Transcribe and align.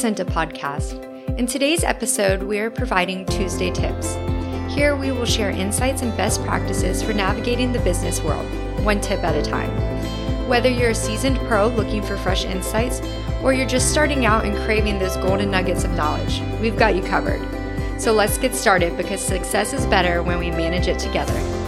SENTA 0.00 0.24
podcast. 0.24 1.04
In 1.36 1.46
today's 1.46 1.84
episode, 1.84 2.42
we 2.44 2.58
are 2.58 2.70
providing 2.70 3.26
Tuesday 3.26 3.70
tips. 3.70 4.14
Here 4.74 4.96
we 4.96 5.12
will 5.12 5.26
share 5.26 5.50
insights 5.50 6.00
and 6.00 6.16
best 6.16 6.42
practices 6.42 7.02
for 7.02 7.12
navigating 7.12 7.70
the 7.70 7.80
business 7.80 8.22
world, 8.22 8.46
one 8.82 9.02
tip 9.02 9.22
at 9.22 9.36
a 9.36 9.42
time. 9.42 9.68
Whether 10.48 10.70
you're 10.70 10.92
a 10.92 10.94
seasoned 10.94 11.36
pro 11.40 11.68
looking 11.68 12.02
for 12.02 12.16
fresh 12.16 12.46
insights, 12.46 13.02
or 13.42 13.52
you're 13.52 13.68
just 13.68 13.90
starting 13.90 14.24
out 14.24 14.46
and 14.46 14.56
craving 14.64 14.98
those 14.98 15.18
golden 15.18 15.50
nuggets 15.50 15.84
of 15.84 15.90
knowledge, 15.90 16.40
we've 16.62 16.78
got 16.78 16.96
you 16.96 17.02
covered. 17.02 17.46
So 18.00 18.14
let's 18.14 18.38
get 18.38 18.54
started 18.54 18.96
because 18.96 19.20
success 19.20 19.74
is 19.74 19.84
better 19.84 20.22
when 20.22 20.38
we 20.38 20.50
manage 20.50 20.88
it 20.88 20.98
together. 20.98 21.59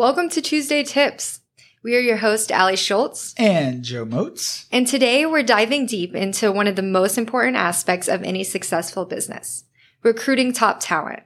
Welcome 0.00 0.30
to 0.30 0.40
Tuesday 0.40 0.82
Tips. 0.82 1.40
We 1.82 1.94
are 1.94 2.00
your 2.00 2.16
host, 2.16 2.50
Ali 2.50 2.76
Schultz. 2.76 3.34
And 3.36 3.82
Joe 3.82 4.06
Motes. 4.06 4.64
And 4.72 4.86
today 4.86 5.26
we're 5.26 5.42
diving 5.42 5.84
deep 5.84 6.14
into 6.14 6.50
one 6.50 6.66
of 6.66 6.74
the 6.74 6.80
most 6.80 7.18
important 7.18 7.58
aspects 7.58 8.08
of 8.08 8.22
any 8.22 8.42
successful 8.42 9.04
business 9.04 9.64
recruiting 10.02 10.54
top 10.54 10.78
talent. 10.80 11.24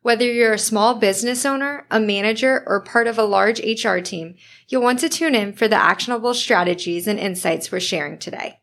Whether 0.00 0.24
you're 0.24 0.54
a 0.54 0.58
small 0.58 0.94
business 0.94 1.44
owner, 1.44 1.84
a 1.90 2.00
manager, 2.00 2.64
or 2.66 2.80
part 2.80 3.06
of 3.06 3.18
a 3.18 3.22
large 3.22 3.60
HR 3.60 3.98
team, 3.98 4.36
you'll 4.66 4.80
want 4.80 5.00
to 5.00 5.10
tune 5.10 5.34
in 5.34 5.52
for 5.52 5.68
the 5.68 5.76
actionable 5.76 6.32
strategies 6.32 7.06
and 7.06 7.18
insights 7.18 7.70
we're 7.70 7.80
sharing 7.80 8.16
today. 8.18 8.60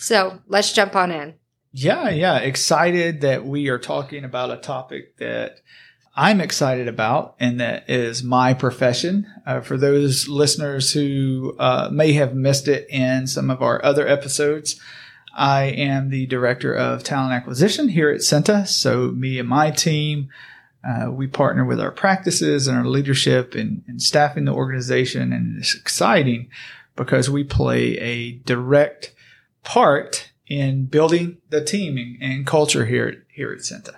So 0.00 0.40
let's 0.48 0.72
jump 0.72 0.96
on 0.96 1.12
in. 1.12 1.34
Yeah, 1.70 2.10
yeah. 2.10 2.38
Excited 2.38 3.20
that 3.20 3.46
we 3.46 3.68
are 3.68 3.78
talking 3.78 4.24
about 4.24 4.50
a 4.50 4.56
topic 4.56 5.16
that 5.18 5.60
I'm 6.16 6.40
excited 6.40 6.86
about, 6.86 7.34
and 7.40 7.58
that 7.60 7.90
is 7.90 8.22
my 8.22 8.54
profession. 8.54 9.26
Uh, 9.44 9.60
for 9.60 9.76
those 9.76 10.28
listeners 10.28 10.92
who 10.92 11.56
uh, 11.58 11.88
may 11.90 12.12
have 12.12 12.36
missed 12.36 12.68
it 12.68 12.86
in 12.88 13.26
some 13.26 13.50
of 13.50 13.60
our 13.62 13.84
other 13.84 14.06
episodes, 14.06 14.80
I 15.34 15.64
am 15.64 16.10
the 16.10 16.26
director 16.26 16.72
of 16.72 17.02
talent 17.02 17.32
acquisition 17.32 17.88
here 17.88 18.10
at 18.10 18.22
SENTA. 18.22 18.68
So, 18.68 19.08
me 19.08 19.40
and 19.40 19.48
my 19.48 19.72
team, 19.72 20.28
uh, 20.86 21.10
we 21.10 21.26
partner 21.26 21.64
with 21.64 21.80
our 21.80 21.90
practices 21.90 22.68
and 22.68 22.78
our 22.78 22.86
leadership 22.86 23.56
and, 23.56 23.82
in 23.88 23.98
staffing 23.98 24.44
the 24.44 24.54
organization, 24.54 25.32
and 25.32 25.58
it's 25.58 25.74
exciting 25.74 26.48
because 26.94 27.28
we 27.28 27.42
play 27.42 27.98
a 27.98 28.32
direct 28.44 29.12
part 29.64 30.30
in 30.46 30.84
building 30.86 31.38
the 31.50 31.64
team 31.64 31.96
and, 31.96 32.22
and 32.22 32.46
culture 32.46 32.86
here 32.86 33.24
here 33.32 33.52
at 33.52 33.64
SENTA 33.64 33.96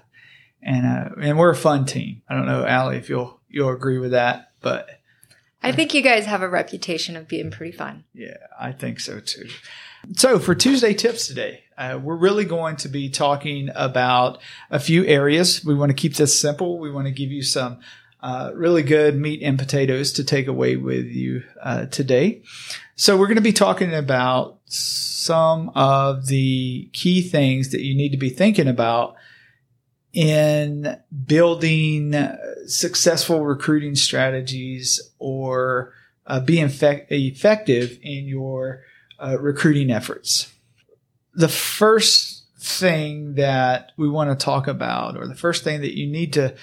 and 0.66 0.84
uh, 0.84 1.08
and 1.22 1.38
we're 1.38 1.50
a 1.50 1.56
fun 1.56 1.86
team. 1.86 2.22
I 2.28 2.34
don't 2.34 2.44
know, 2.44 2.66
Ali, 2.66 2.98
if 2.98 3.08
you'll 3.08 3.40
you'll 3.48 3.70
agree 3.70 3.98
with 3.98 4.10
that, 4.10 4.50
but 4.60 5.00
I 5.62 5.72
think 5.72 5.94
you 5.94 6.02
guys 6.02 6.26
have 6.26 6.42
a 6.42 6.48
reputation 6.48 7.16
of 7.16 7.28
being 7.28 7.50
pretty 7.50 7.72
fun. 7.72 8.04
Yeah, 8.12 8.36
I 8.58 8.72
think 8.72 9.00
so 9.00 9.20
too. 9.20 9.48
So 10.16 10.38
for 10.38 10.54
Tuesday 10.54 10.92
tips 10.92 11.26
today, 11.26 11.64
uh, 11.78 11.98
we're 12.02 12.16
really 12.16 12.44
going 12.44 12.76
to 12.76 12.88
be 12.88 13.08
talking 13.08 13.70
about 13.74 14.40
a 14.70 14.78
few 14.78 15.04
areas. 15.06 15.64
We 15.64 15.74
want 15.74 15.90
to 15.90 15.94
keep 15.94 16.14
this 16.14 16.38
simple. 16.38 16.78
We 16.78 16.90
want 16.90 17.06
to 17.06 17.12
give 17.12 17.30
you 17.30 17.42
some 17.42 17.80
uh, 18.20 18.52
really 18.54 18.82
good 18.82 19.16
meat 19.16 19.42
and 19.42 19.58
potatoes 19.58 20.12
to 20.14 20.24
take 20.24 20.46
away 20.46 20.76
with 20.76 21.06
you 21.06 21.44
uh, 21.62 21.86
today. 21.86 22.42
So 22.94 23.16
we're 23.16 23.26
going 23.26 23.36
to 23.36 23.42
be 23.42 23.52
talking 23.52 23.94
about 23.94 24.58
some 24.66 25.70
of 25.74 26.26
the 26.26 26.88
key 26.92 27.22
things 27.22 27.70
that 27.70 27.82
you 27.82 27.94
need 27.94 28.10
to 28.10 28.18
be 28.18 28.30
thinking 28.30 28.68
about 28.68 29.16
in 30.16 30.98
building 31.26 32.14
successful 32.66 33.44
recruiting 33.44 33.94
strategies 33.94 35.12
or 35.18 35.92
uh, 36.26 36.40
fe- 36.40 37.06
effective 37.10 37.98
in 38.02 38.24
your 38.24 38.80
uh, 39.22 39.36
recruiting 39.38 39.90
efforts. 39.90 40.50
The 41.34 41.48
first 41.48 42.44
thing 42.58 43.34
that 43.34 43.92
we 43.98 44.08
want 44.08 44.30
to 44.30 44.42
talk 44.42 44.66
about, 44.66 45.18
or 45.18 45.26
the 45.26 45.34
first 45.34 45.64
thing 45.64 45.82
that 45.82 45.98
you 45.98 46.06
need 46.06 46.32
to 46.32 46.56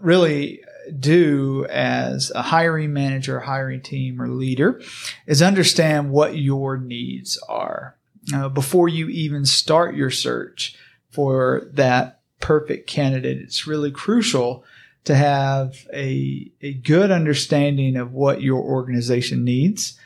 really 0.00 0.62
do 0.96 1.66
as 1.66 2.30
a 2.32 2.42
hiring 2.42 2.92
manager, 2.92 3.40
hiring 3.40 3.80
team, 3.80 4.22
or 4.22 4.28
leader 4.28 4.80
is 5.26 5.42
understand 5.42 6.12
what 6.12 6.36
your 6.36 6.76
needs 6.76 7.38
are 7.48 7.96
uh, 8.32 8.48
before 8.48 8.88
you 8.88 9.08
even 9.08 9.44
start 9.44 9.96
your 9.96 10.12
search 10.12 10.76
for 11.10 11.68
that 11.72 12.20
perfect 12.44 12.86
candidate. 12.86 13.38
It's 13.38 13.66
really 13.66 13.90
crucial 13.90 14.64
to 15.04 15.14
have 15.14 15.86
a, 15.94 16.52
a 16.60 16.74
good 16.74 17.10
understanding 17.10 17.96
of 17.96 18.12
what 18.12 18.42
your 18.42 18.60
organization 18.60 19.44
needs. 19.44 19.98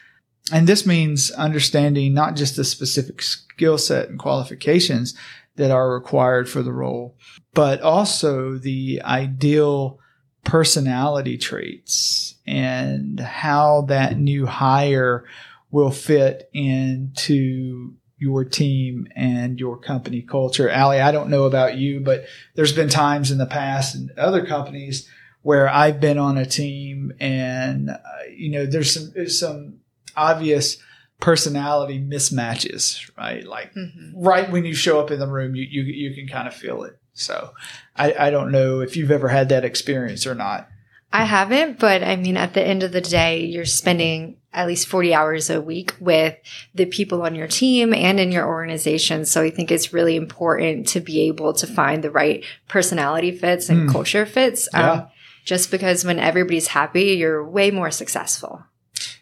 And 0.52 0.68
this 0.68 0.86
means 0.86 1.32
understanding 1.32 2.14
not 2.14 2.36
just 2.36 2.54
the 2.54 2.62
specific 2.62 3.22
skill 3.22 3.76
set 3.76 4.08
and 4.08 4.20
qualifications 4.20 5.16
that 5.56 5.72
are 5.72 5.92
required 5.92 6.48
for 6.48 6.62
the 6.62 6.72
role, 6.72 7.16
but 7.54 7.82
also 7.82 8.56
the 8.56 9.02
ideal 9.04 9.98
personality 10.44 11.38
traits 11.38 12.36
and 12.46 13.18
how 13.18 13.80
that 13.88 14.16
new 14.16 14.46
hire 14.46 15.24
will 15.72 15.90
fit 15.90 16.48
into 16.52 17.94
your 18.18 18.44
team 18.44 19.06
and 19.14 19.60
your 19.60 19.76
company 19.76 20.22
culture. 20.22 20.70
Ali, 20.70 21.00
I 21.00 21.12
don't 21.12 21.30
know 21.30 21.44
about 21.44 21.76
you, 21.76 22.00
but 22.00 22.24
there's 22.54 22.72
been 22.72 22.88
times 22.88 23.30
in 23.30 23.38
the 23.38 23.46
past 23.46 23.94
and 23.94 24.10
other 24.18 24.44
companies 24.44 25.08
where 25.42 25.68
I've 25.68 26.00
been 26.00 26.18
on 26.18 26.36
a 26.36 26.44
team 26.44 27.12
and, 27.20 27.90
uh, 27.90 27.96
you 28.30 28.50
know, 28.50 28.66
there's 28.66 28.92
some, 28.92 29.12
there's 29.14 29.38
some 29.38 29.80
obvious 30.16 30.78
personality 31.20 32.00
mismatches, 32.00 33.08
right? 33.16 33.46
Like 33.46 33.72
mm-hmm. 33.74 34.20
right 34.20 34.50
when 34.50 34.64
you 34.64 34.74
show 34.74 35.00
up 35.00 35.10
in 35.10 35.20
the 35.20 35.28
room, 35.28 35.54
you, 35.54 35.62
you, 35.62 35.82
you 35.82 36.14
can 36.14 36.26
kind 36.26 36.48
of 36.48 36.54
feel 36.54 36.82
it. 36.82 36.98
So 37.12 37.52
I, 37.96 38.14
I 38.14 38.30
don't 38.30 38.52
know 38.52 38.80
if 38.80 38.96
you've 38.96 39.10
ever 39.10 39.28
had 39.28 39.48
that 39.48 39.64
experience 39.64 40.26
or 40.26 40.34
not. 40.34 40.68
I 41.12 41.24
haven't, 41.24 41.78
but 41.78 42.02
I 42.02 42.16
mean, 42.16 42.36
at 42.36 42.52
the 42.52 42.62
end 42.62 42.82
of 42.82 42.92
the 42.92 43.00
day, 43.00 43.44
you're 43.44 43.64
spending 43.64 44.36
at 44.52 44.66
least 44.66 44.88
40 44.88 45.14
hours 45.14 45.50
a 45.50 45.60
week 45.60 45.94
with 46.00 46.36
the 46.74 46.86
people 46.86 47.22
on 47.22 47.34
your 47.34 47.46
team 47.46 47.94
and 47.94 48.20
in 48.20 48.32
your 48.32 48.46
organization. 48.46 49.24
So 49.24 49.42
I 49.42 49.50
think 49.50 49.70
it's 49.70 49.92
really 49.92 50.16
important 50.16 50.86
to 50.88 51.00
be 51.00 51.22
able 51.28 51.52
to 51.54 51.66
find 51.66 52.02
the 52.02 52.10
right 52.10 52.44
personality 52.68 53.32
fits 53.32 53.68
and 53.68 53.88
mm. 53.88 53.92
culture 53.92 54.26
fits. 54.26 54.68
Um, 54.74 54.82
yeah. 54.82 55.06
just 55.44 55.70
because 55.70 56.04
when 56.04 56.18
everybody's 56.18 56.68
happy, 56.68 57.12
you're 57.12 57.44
way 57.44 57.70
more 57.70 57.90
successful. 57.90 58.64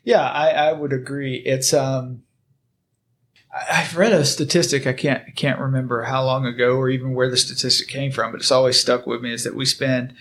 Yeah, 0.03 0.23
I, 0.23 0.51
I 0.51 0.73
would 0.73 0.93
agree. 0.93 1.37
It's, 1.37 1.75
um, 1.75 2.23
I've 3.71 3.97
read 3.97 4.13
a 4.13 4.25
statistic. 4.25 4.87
I 4.87 4.93
can't 4.93 5.35
can't 5.35 5.59
remember 5.59 6.03
how 6.03 6.25
long 6.25 6.45
ago 6.45 6.77
or 6.77 6.91
even 6.91 7.15
where 7.15 7.31
the 7.31 7.39
statistic 7.39 7.89
came 7.89 8.13
from, 8.13 8.33
but 8.33 8.41
it's 8.41 8.51
always 8.51 8.79
stuck 8.79 9.07
with 9.07 9.23
me. 9.23 9.33
Is 9.33 9.45
that 9.45 9.55
we 9.55 9.65
spend 9.65 10.15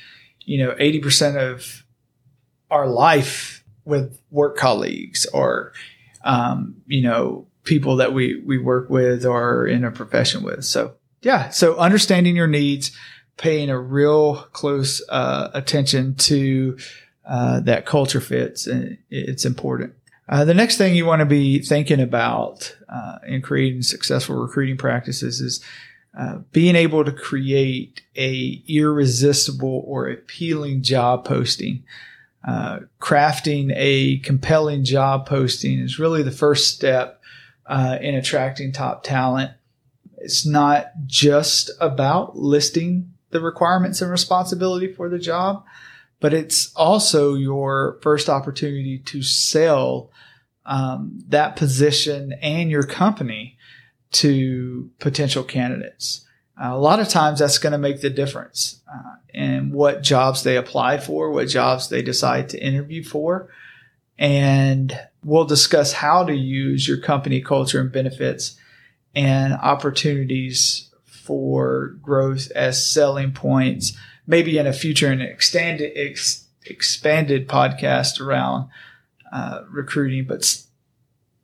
you 0.45 0.63
know, 0.63 0.71
80% 0.73 1.35
of 1.35 1.85
our 2.71 2.87
life 2.87 3.63
with 3.83 4.19
work 4.31 4.57
colleagues 4.57 5.25
or, 5.27 5.73
um, 6.23 6.75
you 6.87 7.01
know, 7.01 7.47
people 7.63 7.97
that 7.97 8.13
we, 8.13 8.41
we 8.45 8.57
work 8.57 8.89
with 8.89 9.25
or 9.25 9.67
in 9.67 9.83
a 9.83 9.91
profession 9.91 10.43
with. 10.43 10.63
So 10.63 10.95
yeah. 11.21 11.49
So 11.49 11.77
understanding 11.77 12.35
your 12.35 12.47
needs, 12.47 12.91
paying 13.37 13.69
a 13.69 13.79
real 13.79 14.35
close, 14.53 15.01
uh, 15.09 15.49
attention 15.53 16.15
to, 16.15 16.77
uh, 17.27 17.59
that 17.61 17.85
culture 17.85 18.21
fits 18.21 18.67
and 18.67 18.97
it's 19.09 19.45
important. 19.45 19.93
Uh, 20.27 20.45
the 20.45 20.53
next 20.53 20.77
thing 20.77 20.95
you 20.95 21.05
want 21.05 21.19
to 21.19 21.25
be 21.25 21.59
thinking 21.59 21.99
about 21.99 22.75
uh, 22.89 23.17
in 23.27 23.41
creating 23.41 23.81
successful 23.83 24.35
recruiting 24.35 24.77
practices 24.77 25.39
is 25.39 25.63
uh, 26.17 26.37
being 26.51 26.75
able 26.75 27.03
to 27.03 27.11
create 27.11 28.01
a 28.15 28.63
irresistible 28.67 29.83
or 29.85 30.07
appealing 30.07 30.81
job 30.81 31.25
posting. 31.25 31.83
Uh, 32.47 32.79
crafting 33.01 33.73
a 33.75 34.19
compelling 34.19 34.83
job 34.83 35.25
posting 35.25 35.79
is 35.79 35.99
really 35.99 36.21
the 36.23 36.31
first 36.31 36.73
step 36.73 37.19
uh, 37.65 37.97
in 37.99 38.15
attracting 38.15 38.71
top 38.71 39.03
talent. 39.03 39.51
It's 40.17 40.45
not 40.45 40.91
just 41.05 41.71
about 41.81 42.37
listing 42.37 43.11
the 43.31 43.41
requirements 43.41 44.01
and 44.01 44.09
responsibility 44.09 44.93
for 44.93 45.09
the 45.09 45.19
job, 45.19 45.65
but 46.19 46.33
it's 46.33 46.71
also 46.75 47.33
your 47.33 47.97
first 48.01 48.29
opportunity 48.29 48.99
to 48.99 49.21
sell 49.21 50.11
um, 50.65 51.19
that 51.27 51.55
position 51.55 52.33
and 52.41 52.71
your 52.71 52.83
company 52.83 53.57
to 54.15 54.89
potential 54.99 55.43
candidates. 55.43 56.25
Uh, 56.61 56.69
a 56.71 56.77
lot 56.77 57.01
of 57.01 57.09
times 57.09 57.39
that's 57.39 57.57
going 57.57 57.73
to 57.73 57.77
make 57.77 57.99
the 57.99 58.09
difference 58.09 58.81
uh, 58.91 59.15
in 59.33 59.71
what 59.71 60.01
jobs 60.01 60.43
they 60.43 60.55
apply 60.55 60.97
for, 60.97 61.31
what 61.31 61.49
jobs 61.49 61.89
they 61.89 62.01
decide 62.01 62.47
to 62.49 62.63
interview 62.63 63.03
for. 63.03 63.49
And 64.17 64.97
we'll 65.23 65.45
discuss 65.45 65.91
how 65.91 66.23
to 66.23 66.33
use 66.33 66.87
your 66.87 66.97
company 66.97 67.41
culture 67.41 67.81
and 67.81 67.91
benefits 67.91 68.57
and 69.13 69.53
opportunities 69.53 70.89
for 71.05 71.97
growth 72.01 72.51
as 72.55 72.89
selling 72.89 73.33
points, 73.33 73.97
maybe 74.25 74.57
in 74.57 74.67
a 74.67 74.71
future 74.71 75.11
and 75.11 75.21
extended, 75.21 75.91
ex- 75.95 76.45
expanded 76.65 77.49
podcast 77.49 78.21
around 78.21 78.69
uh, 79.33 79.63
recruiting, 79.69 80.23
but 80.25 80.63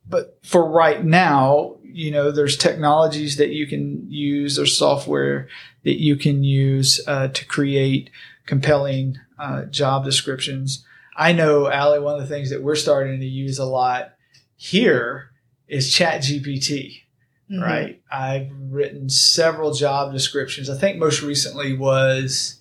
but 0.08 0.38
for 0.42 0.68
right 0.68 1.04
now, 1.04 1.76
you 1.94 2.10
know, 2.10 2.30
there's 2.30 2.56
technologies 2.56 3.36
that 3.36 3.50
you 3.50 3.66
can 3.66 4.10
use 4.10 4.58
or 4.58 4.66
software 4.66 5.48
that 5.84 6.00
you 6.00 6.16
can 6.16 6.44
use 6.44 7.00
uh, 7.06 7.28
to 7.28 7.44
create 7.44 8.10
compelling 8.46 9.18
uh, 9.38 9.64
job 9.64 10.04
descriptions. 10.04 10.84
I 11.16 11.32
know, 11.32 11.70
Ali, 11.70 11.98
one 12.00 12.14
of 12.14 12.20
the 12.20 12.34
things 12.34 12.50
that 12.50 12.62
we're 12.62 12.74
starting 12.74 13.20
to 13.20 13.26
use 13.26 13.58
a 13.58 13.64
lot 13.64 14.14
here 14.56 15.30
is 15.68 15.92
Chat 15.92 16.22
GPT. 16.22 17.02
Mm-hmm. 17.50 17.62
Right. 17.62 18.02
I've 18.10 18.50
written 18.70 19.10
several 19.10 19.74
job 19.74 20.12
descriptions. 20.12 20.70
I 20.70 20.78
think 20.78 20.98
most 20.98 21.22
recently 21.22 21.76
was 21.76 22.60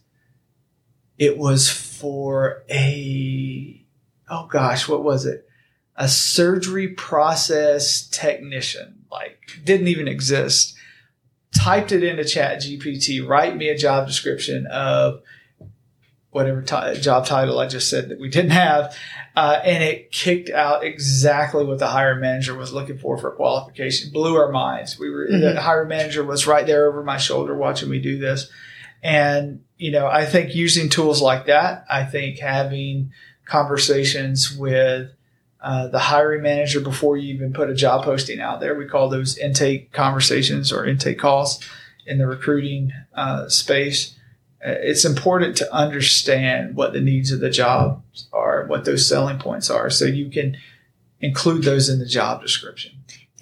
it 1.18 1.38
was 1.38 1.70
for 1.70 2.64
a 2.70 3.86
oh 4.30 4.48
gosh, 4.48 4.88
what 4.88 5.04
was 5.04 5.26
it? 5.26 5.48
A 5.96 6.08
surgery 6.08 6.90
process 6.90 8.08
technician. 8.08 9.01
Like 9.12 9.40
didn't 9.64 9.88
even 9.88 10.08
exist. 10.08 10.76
Typed 11.54 11.92
it 11.92 12.04
into 12.04 12.24
Chat 12.24 12.60
GPT, 12.60 13.28
write 13.28 13.58
me 13.58 13.68
a 13.68 13.78
job 13.78 14.08
description 14.08 14.68
of 14.68 15.22
whatever 16.32 16.62
t- 16.62 17.00
job 17.02 17.26
title 17.26 17.60
I 17.60 17.68
just 17.68 17.90
said 17.90 18.10
that 18.10 18.20
we 18.20 18.30
didn't 18.30 18.52
have. 18.52 18.96
Uh, 19.36 19.60
and 19.64 19.84
it 19.84 20.12
kicked 20.12 20.50
out 20.50 20.84
exactly 20.84 21.66
what 21.66 21.80
the 21.80 21.88
hiring 21.88 22.22
manager 22.22 22.56
was 22.56 22.74
looking 22.74 22.98
for 22.98 23.18
for 23.18 23.32
qualification. 23.32 24.12
Blew 24.12 24.36
our 24.36 24.52
minds. 24.52 24.98
We 24.98 25.10
were, 25.10 25.28
mm-hmm. 25.28 25.42
the 25.42 25.62
hiring 25.62 25.90
manager 25.90 26.24
was 26.24 26.48
right 26.48 26.66
there 26.66 26.88
over 26.88 27.04
my 27.04 27.18
shoulder 27.18 27.56
watching 27.56 27.90
me 27.90 28.00
do 28.00 28.18
this. 28.18 28.50
And, 29.04 29.64
you 29.78 29.92
know, 29.92 30.08
I 30.08 30.26
think 30.26 30.56
using 30.56 30.90
tools 30.90 31.22
like 31.22 31.48
that, 31.48 31.86
I 31.90 32.06
think 32.06 32.40
having 32.40 33.12
conversations 33.46 34.56
with 34.56 35.12
uh, 35.62 35.88
the 35.88 36.00
hiring 36.00 36.42
manager 36.42 36.80
before 36.80 37.18
you 37.18 37.34
even 37.34 37.54
put 37.54 37.70
a 37.70 37.76
job 37.76 38.04
posting 38.04 38.40
out 38.40 38.60
there, 38.60 38.76
we 38.76 38.86
call 38.86 39.10
those 39.10 39.38
intake 39.38 39.92
conversations 39.92 40.72
or 40.72 40.86
intake 40.86 41.20
calls 41.20 41.64
in 42.06 42.18
the 42.18 42.28
recruiting 42.28 42.92
uh, 43.14 43.48
space 43.48 44.16
uh, 44.64 44.78
it's 44.82 45.06
important 45.06 45.58
to 45.58 45.74
understand 45.74 46.76
what 46.76 46.94
the 46.94 47.02
needs 47.02 47.32
of 47.32 47.40
the 47.40 47.50
job 47.50 48.04
are, 48.32 48.66
what 48.68 48.86
those 48.86 49.08
selling 49.08 49.40
points 49.40 49.72
are, 49.72 49.90
so 49.90 50.06
you 50.06 50.30
can 50.30 50.56
include 51.20 51.64
those 51.64 51.90
in 51.90 51.98
the 51.98 52.06
job 52.06 52.42
description. 52.42 52.92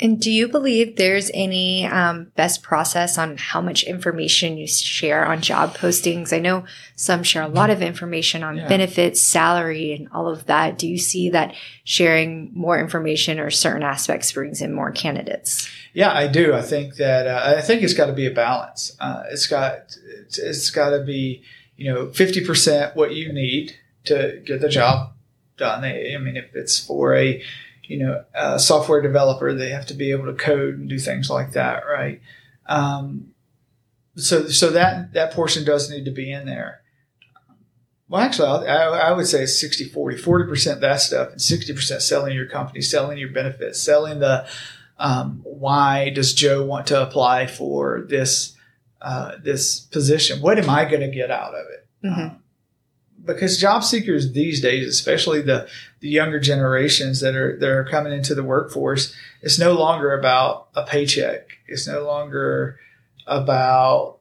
And 0.01 0.19
do 0.19 0.31
you 0.31 0.47
believe 0.47 0.95
there's 0.95 1.29
any 1.33 1.85
um, 1.85 2.31
best 2.35 2.63
process 2.63 3.17
on 3.17 3.37
how 3.37 3.59
much 3.59 3.83
information 3.83 4.57
you 4.57 4.67
share 4.67 5.25
on 5.25 5.41
job 5.41 5.75
postings? 5.75 6.31
I 6.31 6.39
know 6.39 6.65
some 6.95 7.23
share 7.23 7.43
a 7.43 7.47
lot 7.47 7.69
of 7.69 7.81
information 7.81 8.43
on 8.43 8.57
yeah. 8.57 8.67
benefits, 8.67 9.21
salary, 9.21 9.93
and 9.93 10.07
all 10.13 10.27
of 10.27 10.45
that. 10.45 10.77
Do 10.77 10.87
you 10.87 10.97
see 10.97 11.29
that 11.31 11.53
sharing 11.83 12.51
more 12.53 12.79
information 12.79 13.39
or 13.39 13.49
certain 13.49 13.83
aspects 13.83 14.31
brings 14.31 14.61
in 14.61 14.73
more 14.73 14.91
candidates? 14.91 15.69
Yeah, 15.93 16.13
I 16.13 16.27
do. 16.27 16.53
I 16.53 16.61
think 16.61 16.95
that 16.95 17.27
uh, 17.27 17.55
I 17.57 17.61
think 17.61 17.83
it's 17.83 17.93
got 17.93 18.05
to 18.05 18.13
be 18.13 18.25
a 18.25 18.31
balance. 18.31 18.95
Uh, 18.99 19.23
it's 19.31 19.47
got 19.47 19.97
it's, 20.21 20.37
it's 20.37 20.69
got 20.69 20.91
to 20.91 21.03
be 21.03 21.43
you 21.75 21.91
know 21.91 22.09
fifty 22.11 22.45
percent 22.45 22.95
what 22.95 23.13
you 23.13 23.33
need 23.33 23.75
to 24.05 24.41
get 24.45 24.61
the 24.61 24.69
job 24.69 25.11
done. 25.57 25.83
I 25.83 26.17
mean, 26.17 26.37
if 26.37 26.55
it's 26.55 26.79
for 26.79 27.15
a 27.15 27.43
you 27.89 27.97
know 27.97 28.23
a 28.33 28.59
software 28.59 29.01
developer, 29.01 29.53
they 29.53 29.69
have 29.69 29.87
to 29.87 29.93
be 29.93 30.11
able 30.11 30.25
to 30.27 30.33
code 30.33 30.75
and 30.75 30.87
do 30.87 30.99
things 30.99 31.29
like 31.29 31.53
that, 31.53 31.83
right? 31.85 32.21
Um, 32.67 33.31
so 34.15 34.47
so 34.47 34.69
that 34.71 35.13
that 35.13 35.33
portion 35.33 35.65
does 35.65 35.89
need 35.89 36.05
to 36.05 36.11
be 36.11 36.31
in 36.31 36.45
there. 36.45 36.81
Well, 38.07 38.21
actually, 38.21 38.67
I, 38.67 39.09
I 39.09 39.11
would 39.11 39.27
say 39.27 39.45
60 39.45 39.85
40, 39.89 40.17
40% 40.17 40.79
that 40.79 40.99
stuff, 40.99 41.29
and 41.29 41.39
60% 41.39 42.01
selling 42.01 42.35
your 42.35 42.47
company, 42.47 42.81
selling 42.81 43.19
your 43.19 43.29
benefits, 43.29 43.79
selling 43.79 44.19
the 44.19 44.47
um, 44.97 45.41
why 45.43 46.09
does 46.09 46.33
Joe 46.33 46.65
want 46.65 46.87
to 46.87 47.01
apply 47.01 47.47
for 47.47 48.05
this 48.07 48.55
uh, 49.01 49.33
this 49.41 49.79
position? 49.79 50.41
What 50.41 50.59
am 50.59 50.69
I 50.69 50.85
going 50.85 51.01
to 51.01 51.11
get 51.11 51.31
out 51.31 51.53
of 51.53 51.65
it? 51.71 52.07
Mm-hmm. 52.07 52.21
Um, 52.21 52.43
because 53.25 53.57
job 53.57 53.83
seekers 53.83 54.31
these 54.31 54.61
days, 54.61 54.87
especially 54.87 55.41
the 55.41 55.67
the 55.99 56.09
younger 56.09 56.39
generations 56.39 57.19
that 57.21 57.35
are 57.35 57.57
that 57.57 57.69
are 57.69 57.85
coming 57.85 58.13
into 58.13 58.35
the 58.35 58.43
workforce, 58.43 59.13
it's 59.41 59.59
no 59.59 59.73
longer 59.73 60.17
about 60.17 60.67
a 60.75 60.85
paycheck. 60.85 61.49
It's 61.67 61.87
no 61.87 62.03
longer 62.03 62.79
about 63.27 64.19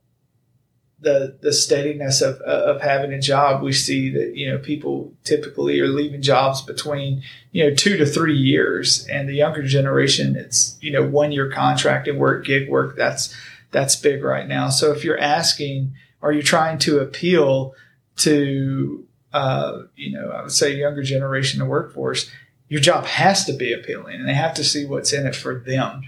the 1.01 1.37
the 1.41 1.53
steadiness 1.53 2.21
of 2.21 2.41
of 2.41 2.81
having 2.81 3.13
a 3.13 3.21
job, 3.21 3.63
we 3.63 3.73
see 3.73 4.11
that 4.11 4.37
you 4.37 4.51
know 4.51 4.59
people 4.59 5.13
typically 5.25 5.79
are 5.81 5.89
leaving 5.89 6.23
jobs 6.23 6.63
between 6.63 7.23
you 7.53 7.65
know 7.65 7.75
two 7.75 7.97
to 7.97 8.07
three 8.07 8.37
years, 8.37 9.07
and 9.07 9.29
the 9.29 9.35
younger 9.35 9.63
generation, 9.63 10.37
it's 10.37 10.77
you 10.81 10.91
know 10.91 11.07
one 11.07 11.31
year 11.31 11.51
contracting 11.51 12.19
work, 12.19 12.45
gig 12.45 12.69
work. 12.69 12.97
That's 12.97 13.35
that's 13.71 13.97
big 13.97 14.25
right 14.25 14.49
now. 14.49 14.71
So 14.71 14.93
if 14.93 15.05
you're 15.05 15.21
asking, 15.21 15.93
are 16.21 16.33
you 16.33 16.43
trying 16.43 16.79
to 16.79 16.99
appeal 16.99 17.75
to 18.19 19.07
uh, 19.33 19.83
you 19.97 20.13
know 20.13 20.31
I 20.31 20.43
would 20.43 20.53
say 20.53 20.75
younger 20.75 21.03
generation 21.03 21.63
of 21.63 21.69
workforce? 21.69 22.31
Your 22.69 22.81
job 22.81 23.07
has 23.07 23.47
to 23.47 23.53
be 23.55 23.73
appealing, 23.73 24.17
and 24.17 24.29
they 24.29 24.35
have 24.35 24.55
to 24.55 24.65
see 24.65 24.85
what's 24.85 25.13
in 25.13 25.27
it 25.27 25.35
for 25.35 25.59
them. 25.59 26.03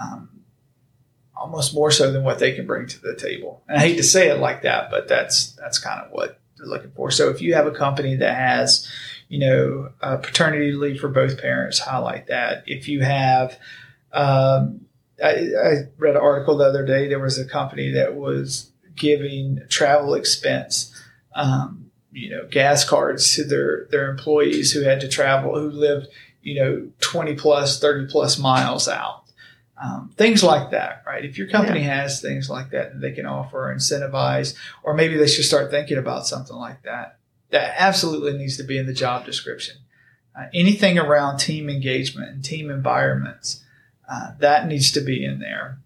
Um, 0.00 0.30
almost 1.38 1.74
more 1.74 1.90
so 1.90 2.10
than 2.10 2.24
what 2.24 2.38
they 2.38 2.52
can 2.52 2.66
bring 2.66 2.86
to 2.86 3.00
the 3.00 3.14
table. 3.14 3.62
And 3.68 3.78
I 3.78 3.80
hate 3.80 3.96
to 3.96 4.02
say 4.02 4.28
it 4.28 4.40
like 4.40 4.62
that, 4.62 4.90
but 4.90 5.08
that's 5.08 5.52
that's 5.52 5.78
kind 5.78 6.00
of 6.00 6.10
what 6.10 6.40
they're 6.56 6.66
looking 6.66 6.90
for. 6.90 7.10
So 7.10 7.30
if 7.30 7.40
you 7.40 7.54
have 7.54 7.66
a 7.66 7.72
company 7.72 8.16
that 8.16 8.34
has, 8.34 8.88
you 9.28 9.38
know, 9.38 9.90
paternity 10.00 10.72
leave 10.72 11.00
for 11.00 11.08
both 11.08 11.40
parents, 11.40 11.78
highlight 11.78 12.26
that. 12.26 12.64
If 12.66 12.88
you 12.88 13.02
have, 13.02 13.58
um, 14.12 14.86
I, 15.22 15.30
I 15.30 15.74
read 15.96 16.16
an 16.16 16.22
article 16.22 16.56
the 16.56 16.64
other 16.64 16.84
day. 16.84 17.08
There 17.08 17.18
was 17.18 17.38
a 17.38 17.44
company 17.44 17.92
that 17.92 18.14
was 18.14 18.70
giving 18.94 19.60
travel 19.68 20.14
expense. 20.14 20.94
Um, 21.38 21.90
you 22.12 22.30
know, 22.30 22.46
gas 22.50 22.84
cards 22.84 23.34
to 23.36 23.44
their 23.44 23.86
their 23.90 24.10
employees 24.10 24.72
who 24.72 24.82
had 24.82 25.00
to 25.00 25.08
travel, 25.08 25.58
who 25.58 25.70
lived, 25.70 26.08
you 26.42 26.56
know, 26.56 26.88
20 27.00 27.34
plus, 27.36 27.78
30 27.80 28.10
plus 28.10 28.38
miles 28.38 28.88
out 28.88 29.24
um, 29.80 30.10
things 30.16 30.42
like 30.42 30.70
that, 30.70 31.02
right? 31.06 31.24
If 31.24 31.38
your 31.38 31.48
company 31.48 31.80
yeah. 31.80 32.02
has 32.02 32.20
things 32.20 32.50
like 32.50 32.70
that 32.70 33.00
they 33.00 33.12
can 33.12 33.26
offer, 33.26 33.72
incentivize, 33.74 34.54
or 34.82 34.94
maybe 34.94 35.16
they 35.16 35.28
should 35.28 35.44
start 35.44 35.70
thinking 35.70 35.98
about 35.98 36.26
something 36.26 36.56
like 36.56 36.82
that. 36.82 37.18
That 37.50 37.74
absolutely 37.78 38.36
needs 38.36 38.56
to 38.56 38.64
be 38.64 38.76
in 38.76 38.86
the 38.86 38.92
job 38.92 39.24
description. 39.24 39.76
Uh, 40.38 40.46
anything 40.52 40.98
around 40.98 41.38
team 41.38 41.70
engagement 41.70 42.30
and 42.30 42.44
team 42.44 42.70
environments, 42.70 43.62
uh, 44.10 44.32
that 44.40 44.66
needs 44.66 44.90
to 44.92 45.00
be 45.00 45.24
in 45.24 45.38
there. 45.38 45.78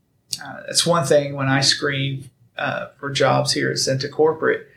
Uh, 0.42 0.62
that's 0.66 0.86
one 0.86 1.04
thing 1.04 1.34
when 1.34 1.48
I 1.48 1.60
screen 1.60 2.30
uh, 2.56 2.88
for 2.98 3.10
jobs 3.10 3.52
here 3.52 3.70
at 3.70 3.78
SENTA 3.78 4.08
Corporate. 4.08 4.68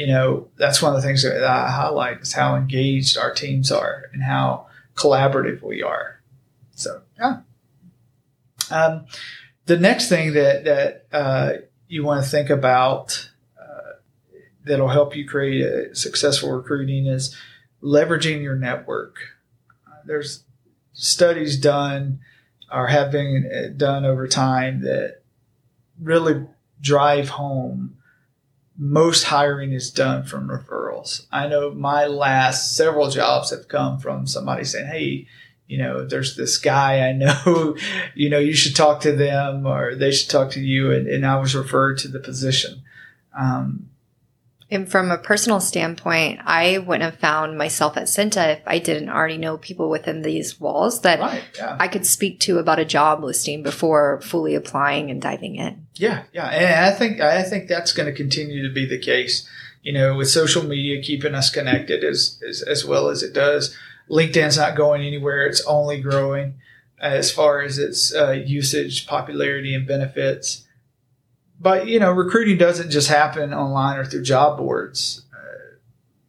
You 0.00 0.06
know, 0.06 0.48
that's 0.56 0.80
one 0.80 0.96
of 0.96 1.02
the 1.02 1.06
things 1.06 1.24
that 1.24 1.44
I 1.44 1.70
highlight 1.70 2.22
is 2.22 2.32
how 2.32 2.56
engaged 2.56 3.18
our 3.18 3.34
teams 3.34 3.70
are 3.70 4.06
and 4.14 4.22
how 4.22 4.66
collaborative 4.94 5.60
we 5.62 5.82
are. 5.82 6.22
So, 6.74 7.02
yeah. 7.18 7.40
Um, 8.70 9.04
the 9.66 9.76
next 9.76 10.08
thing 10.08 10.32
that 10.32 10.64
that 10.64 11.06
uh, 11.12 11.52
you 11.86 12.02
want 12.02 12.24
to 12.24 12.30
think 12.30 12.48
about 12.48 13.28
uh, 13.60 13.98
that'll 14.64 14.88
help 14.88 15.14
you 15.14 15.28
create 15.28 15.60
a 15.60 15.94
successful 15.94 16.50
recruiting 16.50 17.04
is 17.04 17.36
leveraging 17.82 18.40
your 18.40 18.56
network. 18.56 19.18
Uh, 19.86 20.00
there's 20.06 20.44
studies 20.94 21.58
done 21.58 22.20
or 22.72 22.86
have 22.86 23.12
been 23.12 23.50
uh, 23.54 23.76
done 23.76 24.06
over 24.06 24.26
time 24.26 24.80
that 24.80 25.20
really 26.00 26.46
drive 26.80 27.28
home 27.28 27.98
most 28.80 29.24
hiring 29.24 29.72
is 29.72 29.90
done 29.90 30.24
from 30.24 30.48
referrals. 30.48 31.26
I 31.30 31.48
know 31.48 31.70
my 31.70 32.06
last 32.06 32.74
several 32.76 33.10
jobs 33.10 33.50
have 33.50 33.68
come 33.68 33.98
from 33.98 34.26
somebody 34.26 34.64
saying, 34.64 34.86
Hey, 34.86 35.26
you 35.68 35.76
know, 35.76 36.06
there's 36.06 36.34
this 36.34 36.56
guy 36.56 37.06
I 37.06 37.12
know, 37.12 37.76
you 38.14 38.30
know, 38.30 38.38
you 38.38 38.54
should 38.54 38.74
talk 38.74 39.02
to 39.02 39.12
them 39.12 39.66
or 39.66 39.94
they 39.94 40.10
should 40.10 40.30
talk 40.30 40.50
to 40.52 40.60
you. 40.60 40.92
And, 40.92 41.06
and 41.06 41.26
I 41.26 41.38
was 41.38 41.54
referred 41.54 41.98
to 41.98 42.08
the 42.08 42.20
position. 42.20 42.82
Um, 43.38 43.89
and 44.70 44.90
from 44.90 45.10
a 45.10 45.18
personal 45.18 45.60
standpoint, 45.60 46.40
I 46.44 46.78
wouldn't 46.78 47.02
have 47.02 47.20
found 47.20 47.58
myself 47.58 47.96
at 47.96 48.08
SENTA 48.08 48.58
if 48.58 48.62
I 48.66 48.78
didn't 48.78 49.08
already 49.08 49.36
know 49.36 49.58
people 49.58 49.90
within 49.90 50.22
these 50.22 50.60
walls 50.60 51.00
that 51.02 51.18
right, 51.18 51.42
yeah. 51.56 51.76
I 51.80 51.88
could 51.88 52.06
speak 52.06 52.40
to 52.40 52.58
about 52.58 52.78
a 52.78 52.84
job 52.84 53.24
listing 53.24 53.62
before 53.62 54.20
fully 54.20 54.54
applying 54.54 55.10
and 55.10 55.20
diving 55.20 55.56
in. 55.56 55.86
Yeah, 55.94 56.24
yeah, 56.32 56.46
and 56.46 56.84
I 56.84 56.92
think 56.92 57.20
I 57.20 57.42
think 57.42 57.68
that's 57.68 57.92
going 57.92 58.06
to 58.06 58.14
continue 58.14 58.66
to 58.66 58.72
be 58.72 58.86
the 58.86 58.98
case. 58.98 59.48
You 59.82 59.92
know, 59.94 60.14
with 60.14 60.28
social 60.28 60.62
media 60.62 61.02
keeping 61.02 61.34
us 61.34 61.50
connected 61.50 62.04
as 62.04 62.40
as, 62.48 62.62
as 62.62 62.84
well 62.84 63.08
as 63.08 63.22
it 63.22 63.32
does. 63.32 63.76
LinkedIn's 64.10 64.56
not 64.56 64.76
going 64.76 65.02
anywhere. 65.02 65.46
It's 65.46 65.64
only 65.66 66.00
growing 66.00 66.54
as 67.00 67.30
far 67.30 67.62
as 67.62 67.78
its 67.78 68.12
uh, 68.14 68.32
usage, 68.32 69.06
popularity, 69.06 69.72
and 69.74 69.86
benefits. 69.86 70.64
But, 71.60 71.88
you 71.88 72.00
know, 72.00 72.10
recruiting 72.10 72.56
doesn't 72.56 72.90
just 72.90 73.08
happen 73.08 73.52
online 73.52 73.98
or 73.98 74.04
through 74.06 74.22
job 74.22 74.56
boards. 74.56 75.26
Uh, 75.32 75.76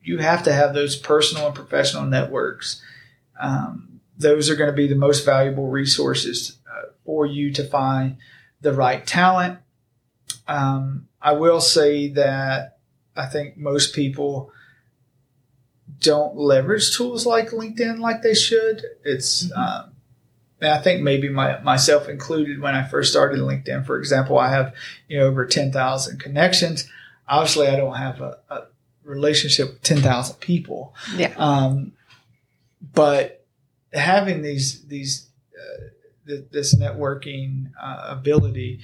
you 0.04 0.18
have 0.18 0.44
to 0.44 0.52
have 0.52 0.74
those 0.74 0.98
personal 0.98 1.48
and 1.48 1.56
professional 1.56 2.04
networks. 2.04 2.82
Um, 3.40 4.02
those 4.18 4.50
are 4.50 4.56
going 4.58 4.70
to 4.70 4.76
be 4.76 4.88
the 4.88 4.96
most 4.96 5.26
valuable 5.26 5.68
resources 5.68 6.60
uh, 6.70 6.92
for 7.06 7.26
you 7.26 7.52
to 7.54 7.64
find 7.64 8.18
the 8.60 8.74
right 8.74 9.08
talent. 9.08 9.60
Um, 10.48 11.08
I 11.22 11.32
will 11.32 11.62
say 11.62 12.10
that 12.10 12.80
I 13.16 13.26
think 13.26 13.58
most 13.58 13.96
people 13.96 14.52
don't 16.00 16.36
leverage 16.36 16.96
tools 16.96 17.26
like 17.26 17.52
LinkedIn 17.52 18.00
like 18.00 18.22
they 18.22 18.34
should. 18.34 18.84
It's, 19.06 19.46
mm-hmm. 19.46 19.60
um, 19.60 19.94
I 20.70 20.80
think 20.80 21.02
maybe 21.02 21.30
my, 21.30 21.60
myself 21.62 22.08
included 22.08 22.62
when 22.62 22.76
I 22.76 22.88
first 22.88 23.12
started 23.12 23.40
LinkedIn, 23.40 23.86
for 23.86 23.98
example, 23.98 24.38
I 24.38 24.50
have, 24.50 24.74
you 25.08 25.18
know, 25.18 25.26
over 25.26 25.46
10,000 25.46 26.20
connections. 26.20 26.88
Obviously 27.28 27.68
I 27.68 27.76
don't 27.76 27.96
have 27.96 28.22
a, 28.22 28.38
a 28.50 28.64
relationship 29.04 29.70
with 29.70 29.82
10,000 29.82 30.40
people. 30.40 30.94
Yeah. 31.16 31.34
Um, 31.38 31.94
but 32.94 33.46
having 33.94 34.42
these, 34.42 34.84
these, 34.84 35.30
uh, 35.58 35.84
th- 36.28 36.46
this 36.52 36.76
networking 36.76 37.72
uh, 37.82 38.06
ability 38.10 38.82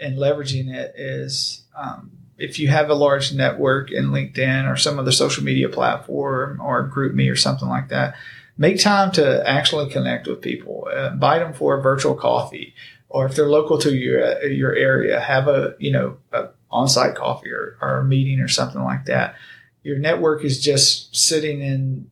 and 0.00 0.16
leveraging 0.16 0.74
it 0.74 0.94
is, 0.96 1.62
um, 1.76 2.10
if 2.38 2.58
you 2.58 2.68
have 2.68 2.88
a 2.88 2.94
large 2.94 3.34
network 3.34 3.90
in 3.90 4.06
LinkedIn 4.06 4.70
or 4.70 4.74
some 4.74 4.98
other 4.98 5.12
social 5.12 5.44
media 5.44 5.68
platform 5.68 6.60
or 6.60 6.88
GroupMe 6.88 7.30
or 7.30 7.36
something 7.36 7.68
like 7.68 7.88
that, 7.90 8.14
make 8.60 8.78
time 8.78 9.10
to 9.10 9.42
actually 9.48 9.90
connect 9.90 10.28
with 10.28 10.42
people. 10.42 10.86
Uh, 10.94 11.10
invite 11.12 11.40
them 11.40 11.54
for 11.54 11.78
a 11.78 11.82
virtual 11.82 12.14
coffee, 12.14 12.74
or 13.08 13.26
if 13.26 13.34
they're 13.34 13.48
local 13.48 13.78
to 13.78 13.96
your 13.96 14.40
your 14.44 14.76
area, 14.76 15.18
have 15.18 15.48
a 15.48 15.74
you 15.80 15.90
know 15.90 16.18
a 16.32 16.50
on-site 16.70 17.16
coffee 17.16 17.50
or, 17.50 17.76
or 17.80 17.98
a 17.98 18.04
meeting 18.04 18.38
or 18.38 18.46
something 18.46 18.84
like 18.84 19.06
that. 19.06 19.34
Your 19.82 19.98
network 19.98 20.44
is 20.44 20.62
just 20.62 21.16
sitting 21.16 21.62
in 21.62 22.10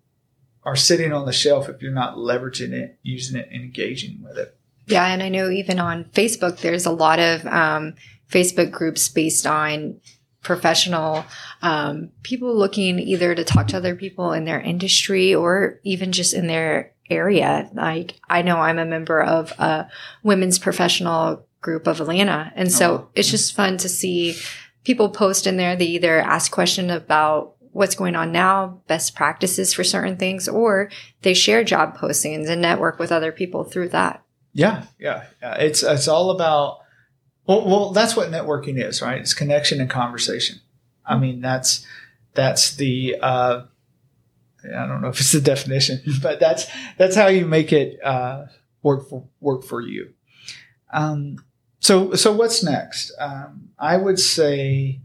or 0.64 0.74
sitting 0.74 1.12
on 1.12 1.26
the 1.26 1.32
shelf 1.32 1.68
if 1.68 1.80
you're 1.80 1.92
not 1.92 2.16
leveraging 2.16 2.72
it, 2.72 2.98
using 3.02 3.38
it, 3.38 3.48
and 3.52 3.62
engaging 3.62 4.20
with 4.22 4.36
it. 4.36 4.56
Yeah, 4.86 5.06
and 5.06 5.22
I 5.22 5.28
know 5.28 5.50
even 5.50 5.78
on 5.78 6.04
Facebook, 6.06 6.60
there's 6.60 6.86
a 6.86 6.90
lot 6.90 7.20
of 7.20 7.46
um, 7.46 7.94
Facebook 8.30 8.70
groups 8.70 9.08
based 9.08 9.46
on 9.46 10.00
professional 10.42 11.24
um, 11.62 12.10
people 12.22 12.56
looking 12.56 12.98
either 12.98 13.34
to 13.34 13.44
talk 13.44 13.68
to 13.68 13.76
other 13.76 13.94
people 13.94 14.32
in 14.32 14.44
their 14.44 14.60
industry 14.60 15.34
or 15.34 15.80
even 15.82 16.12
just 16.12 16.32
in 16.32 16.46
their 16.46 16.92
area. 17.10 17.68
Like 17.74 18.14
I 18.28 18.42
know 18.42 18.58
I'm 18.58 18.78
a 18.78 18.84
member 18.84 19.22
of 19.22 19.52
a 19.58 19.88
women's 20.22 20.58
professional 20.58 21.46
group 21.60 21.86
of 21.86 22.00
Atlanta. 22.00 22.52
And 22.54 22.70
so 22.70 22.92
oh. 22.92 23.08
it's 23.14 23.30
just 23.30 23.54
fun 23.54 23.78
to 23.78 23.88
see 23.88 24.36
people 24.84 25.08
post 25.08 25.46
in 25.46 25.56
there. 25.56 25.76
They 25.76 25.86
either 25.86 26.20
ask 26.20 26.52
questions 26.52 26.90
about 26.90 27.56
what's 27.72 27.94
going 27.94 28.16
on 28.16 28.32
now, 28.32 28.80
best 28.86 29.14
practices 29.14 29.74
for 29.74 29.84
certain 29.84 30.16
things, 30.16 30.48
or 30.48 30.90
they 31.22 31.34
share 31.34 31.64
job 31.64 31.96
postings 31.96 32.48
and 32.48 32.62
network 32.62 32.98
with 32.98 33.12
other 33.12 33.32
people 33.32 33.64
through 33.64 33.90
that. 33.90 34.22
Yeah, 34.52 34.84
yeah, 34.98 35.26
yeah. 35.42 35.54
It's 35.56 35.82
it's 35.82 36.08
all 36.08 36.30
about 36.30 36.78
well, 37.48 37.66
well, 37.66 37.90
that's 37.92 38.14
what 38.14 38.30
networking 38.30 38.78
is, 38.78 39.00
right? 39.00 39.18
It's 39.18 39.32
connection 39.32 39.80
and 39.80 39.88
conversation. 39.88 40.60
I 41.04 41.18
mean, 41.18 41.40
that's 41.40 41.86
that's 42.34 42.76
the 42.76 43.16
uh, 43.22 43.62
I 44.64 44.86
don't 44.86 45.00
know 45.00 45.08
if 45.08 45.18
it's 45.18 45.32
the 45.32 45.40
definition, 45.40 46.00
but 46.22 46.40
that's 46.40 46.66
that's 46.98 47.16
how 47.16 47.28
you 47.28 47.46
make 47.46 47.72
it 47.72 47.98
uh, 48.04 48.46
work 48.82 49.08
for 49.08 49.24
work 49.40 49.64
for 49.64 49.80
you. 49.80 50.12
Um, 50.92 51.42
so 51.80 52.14
so 52.14 52.32
what's 52.32 52.62
next? 52.62 53.12
Um, 53.18 53.70
I 53.78 53.96
would 53.96 54.18
say 54.18 55.00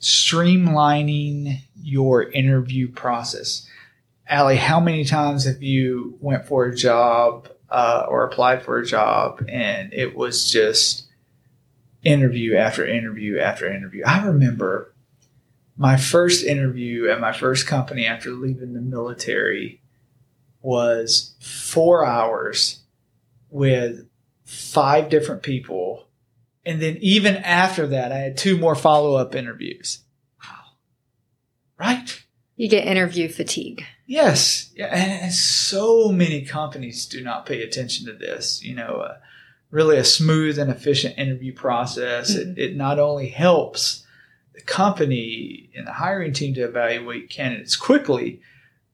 streamlining 0.00 1.60
your 1.80 2.24
interview 2.24 2.90
process. 2.90 3.68
Allie, 4.26 4.56
how 4.56 4.80
many 4.80 5.04
times 5.04 5.44
have 5.44 5.62
you 5.62 6.18
went 6.20 6.44
for 6.44 6.64
a 6.64 6.74
job 6.74 7.51
uh, 7.72 8.04
or 8.06 8.26
applied 8.26 8.62
for 8.62 8.78
a 8.78 8.86
job, 8.86 9.42
and 9.48 9.92
it 9.94 10.14
was 10.14 10.50
just 10.50 11.06
interview 12.04 12.54
after 12.56 12.86
interview 12.86 13.38
after 13.38 13.72
interview. 13.72 14.04
I 14.04 14.26
remember 14.26 14.94
my 15.76 15.96
first 15.96 16.44
interview 16.44 17.08
at 17.08 17.18
my 17.18 17.32
first 17.32 17.66
company 17.66 18.06
after 18.06 18.30
leaving 18.30 18.74
the 18.74 18.80
military 18.80 19.80
was 20.60 21.34
four 21.40 22.04
hours 22.04 22.80
with 23.48 24.06
five 24.44 25.08
different 25.08 25.42
people. 25.42 26.08
And 26.66 26.80
then 26.80 26.98
even 27.00 27.36
after 27.36 27.86
that, 27.88 28.12
I 28.12 28.18
had 28.18 28.36
two 28.36 28.58
more 28.58 28.74
follow 28.74 29.14
up 29.14 29.34
interviews. 29.34 30.04
Wow. 30.44 30.60
Right? 31.78 32.21
You 32.56 32.68
get 32.68 32.86
interview 32.86 33.28
fatigue. 33.28 33.84
Yes, 34.06 34.70
yeah, 34.76 34.94
and 34.94 35.32
so 35.32 36.12
many 36.12 36.42
companies 36.42 37.06
do 37.06 37.22
not 37.22 37.46
pay 37.46 37.62
attention 37.62 38.06
to 38.06 38.12
this. 38.12 38.62
You 38.62 38.74
know, 38.74 38.96
uh, 38.96 39.16
really 39.70 39.96
a 39.96 40.04
smooth 40.04 40.58
and 40.58 40.70
efficient 40.70 41.18
interview 41.18 41.52
process. 41.52 42.34
Mm-hmm. 42.34 42.50
It, 42.52 42.58
it 42.58 42.76
not 42.76 42.98
only 42.98 43.28
helps 43.28 44.06
the 44.54 44.60
company 44.60 45.70
and 45.74 45.86
the 45.86 45.92
hiring 45.92 46.32
team 46.32 46.54
to 46.54 46.60
evaluate 46.62 47.30
candidates 47.30 47.74
quickly, 47.74 48.40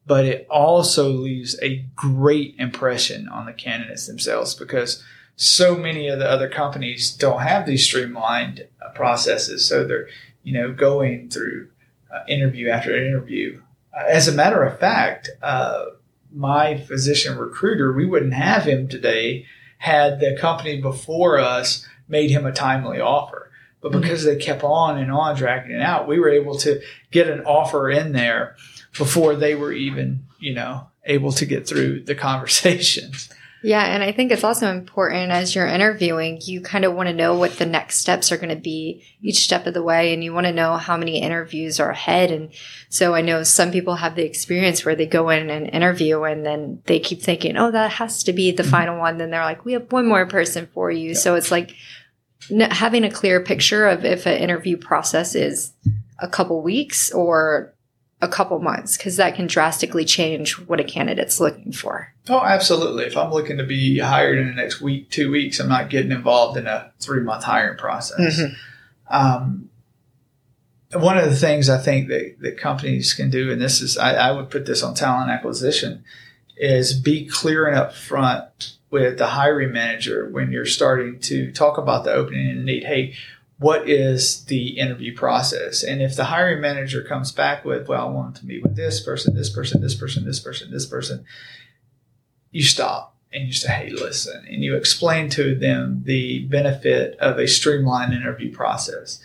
but 0.07 0.25
it 0.25 0.47
also 0.49 1.09
leaves 1.09 1.59
a 1.61 1.85
great 1.95 2.55
impression 2.57 3.27
on 3.27 3.45
the 3.45 3.53
candidates 3.53 4.07
themselves 4.07 4.55
because 4.55 5.03
so 5.35 5.75
many 5.75 6.07
of 6.07 6.19
the 6.19 6.29
other 6.29 6.49
companies 6.49 7.11
don't 7.11 7.41
have 7.41 7.65
these 7.65 7.85
streamlined 7.85 8.67
uh, 8.83 8.89
processes. 8.93 9.65
So 9.65 9.83
they're, 9.83 10.07
you 10.43 10.53
know, 10.53 10.73
going 10.73 11.29
through 11.29 11.69
uh, 12.13 12.19
interview 12.27 12.69
after 12.69 12.95
interview 12.95 13.61
as 14.07 14.27
a 14.27 14.33
matter 14.33 14.63
of 14.63 14.79
fact, 14.79 15.29
uh, 15.41 15.85
my 16.31 16.77
physician 16.77 17.37
recruiter, 17.37 17.91
we 17.91 18.05
wouldn't 18.05 18.33
have 18.33 18.63
him 18.63 18.87
today 18.87 19.45
had 19.77 20.19
the 20.19 20.37
company 20.39 20.81
before 20.81 21.39
us 21.39 21.87
made 22.07 22.29
him 22.29 22.45
a 22.45 22.51
timely 22.51 22.99
offer. 22.99 23.51
But 23.81 23.91
mm-hmm. 23.91 24.01
because 24.01 24.23
they 24.23 24.35
kept 24.35 24.63
on 24.63 24.97
and 24.97 25.11
on 25.11 25.35
dragging 25.35 25.71
it 25.71 25.81
out, 25.81 26.07
we 26.07 26.19
were 26.19 26.29
able 26.29 26.57
to 26.59 26.81
get 27.11 27.29
an 27.29 27.41
offer 27.41 27.89
in 27.89 28.11
there 28.11 28.55
before 28.97 29.35
they 29.35 29.55
were 29.55 29.71
even, 29.71 30.25
you 30.39 30.53
know, 30.53 30.87
able 31.05 31.31
to 31.31 31.45
get 31.45 31.67
through 31.67 32.03
the 32.03 32.15
conversations. 32.15 33.29
Yeah, 33.61 33.83
and 33.83 34.01
I 34.01 34.13
think 34.13 34.31
it's 34.31 34.45
also 34.45 34.71
important 34.71 35.31
as 35.31 35.53
you're 35.53 35.67
interviewing, 35.67 36.39
you 36.43 36.61
kind 36.61 36.85
of 36.85 36.93
want 36.93 37.09
to 37.09 37.13
know 37.13 37.37
what 37.37 37.57
the 37.57 37.65
next 37.65 37.97
steps 37.97 38.31
are 38.31 38.37
going 38.37 38.55
to 38.55 38.61
be 38.61 39.03
each 39.21 39.39
step 39.39 39.67
of 39.67 39.73
the 39.73 39.83
way, 39.83 40.13
and 40.13 40.23
you 40.23 40.33
want 40.33 40.47
to 40.47 40.53
know 40.53 40.77
how 40.77 40.95
many 40.95 41.21
interviews 41.21 41.79
are 41.79 41.91
ahead. 41.91 42.31
And 42.31 42.51
so 42.87 43.13
I 43.13 43.21
know 43.21 43.43
some 43.43 43.71
people 43.71 43.95
have 43.95 44.15
the 44.15 44.23
experience 44.23 44.85
where 44.85 44.95
they 44.95 45.05
go 45.05 45.29
in 45.29 45.49
and 45.49 45.67
interview, 45.67 46.23
and 46.23 46.45
then 46.45 46.81
they 46.85 46.99
keep 46.99 47.21
thinking, 47.21 47.57
oh, 47.57 47.71
that 47.71 47.91
has 47.91 48.23
to 48.23 48.33
be 48.33 48.51
the 48.51 48.63
mm-hmm. 48.63 48.71
final 48.71 48.97
one. 48.97 49.17
Then 49.17 49.29
they're 49.29 49.43
like, 49.43 49.65
we 49.65 49.73
have 49.73 49.91
one 49.91 50.07
more 50.07 50.25
person 50.25 50.69
for 50.73 50.89
you. 50.89 51.09
Yeah. 51.09 51.17
So 51.17 51.35
it's 51.35 51.51
like 51.51 51.75
having 52.71 53.03
a 53.03 53.11
clear 53.11 53.41
picture 53.41 53.87
of 53.87 54.05
if 54.05 54.25
an 54.25 54.37
interview 54.37 54.77
process 54.77 55.35
is 55.35 55.73
a 56.19 56.29
couple 56.29 56.61
weeks 56.61 57.11
or 57.11 57.73
a 58.21 58.27
couple 58.27 58.59
months 58.59 58.97
because 58.97 59.15
that 59.15 59.35
can 59.35 59.47
drastically 59.47 60.03
change 60.03 60.59
what 60.67 60.79
a 60.79 60.83
candidate's 60.83 61.39
looking 61.39 61.71
for. 61.71 62.13
Oh, 62.27 62.41
absolutely. 62.41 63.05
If 63.05 63.15
I'm 63.15 63.31
looking 63.31 63.57
to 63.57 63.63
be 63.63 63.99
hired 63.99 64.37
in 64.37 64.47
the 64.47 64.53
next 64.53 64.81
week, 64.81 65.09
two 65.09 65.31
weeks, 65.31 65.59
I'm 65.59 65.69
not 65.69 65.89
getting 65.89 66.11
involved 66.11 66.57
in 66.57 66.67
a 66.67 66.91
three 66.99 67.21
month 67.21 67.45
hiring 67.45 67.77
process. 67.77 68.39
Mm-hmm. 68.39 68.53
Um, 69.15 69.69
one 70.93 71.17
of 71.17 71.29
the 71.29 71.35
things 71.35 71.69
I 71.69 71.77
think 71.77 72.09
that, 72.09 72.37
that 72.39 72.57
companies 72.57 73.13
can 73.13 73.29
do, 73.29 73.51
and 73.51 73.61
this 73.61 73.79
is, 73.81 73.97
I, 73.97 74.13
I 74.15 74.31
would 74.31 74.49
put 74.49 74.65
this 74.65 74.83
on 74.83 74.95
talent 74.95 75.29
acquisition, 75.29 76.03
is 76.57 76.99
be 76.99 77.25
clear 77.25 77.67
and 77.67 77.77
upfront 77.77 78.75
with 78.89 79.17
the 79.17 79.27
hiring 79.27 79.71
manager 79.71 80.27
when 80.29 80.51
you're 80.51 80.65
starting 80.65 81.19
to 81.19 81.51
talk 81.51 81.77
about 81.77 82.03
the 82.03 82.11
opening 82.11 82.49
and 82.49 82.65
need. 82.65 82.83
Hey, 82.83 83.13
what 83.59 83.89
is 83.89 84.45
the 84.45 84.79
interview 84.79 85.13
process? 85.13 85.83
And 85.83 86.01
if 86.01 86.15
the 86.15 86.25
hiring 86.25 86.61
manager 86.61 87.03
comes 87.03 87.31
back 87.31 87.65
with, 87.65 87.87
well, 87.87 88.07
I 88.07 88.11
want 88.11 88.37
to 88.37 88.45
meet 88.45 88.63
with 88.63 88.77
this 88.77 89.01
person, 89.01 89.35
this 89.35 89.49
person, 89.49 89.81
this 89.81 89.95
person, 89.95 90.25
this 90.25 90.39
person, 90.39 90.71
this 90.71 90.85
person, 90.85 91.25
you 92.51 92.63
stop 92.63 93.15
and 93.33 93.45
you 93.45 93.53
say, 93.53 93.71
hey, 93.71 93.89
listen, 93.89 94.45
and 94.49 94.63
you 94.63 94.75
explain 94.75 95.29
to 95.31 95.55
them 95.55 96.03
the 96.05 96.45
benefit 96.45 97.17
of 97.19 97.37
a 97.37 97.47
streamlined 97.47 98.13
interview 98.13 98.51
process. 98.51 99.21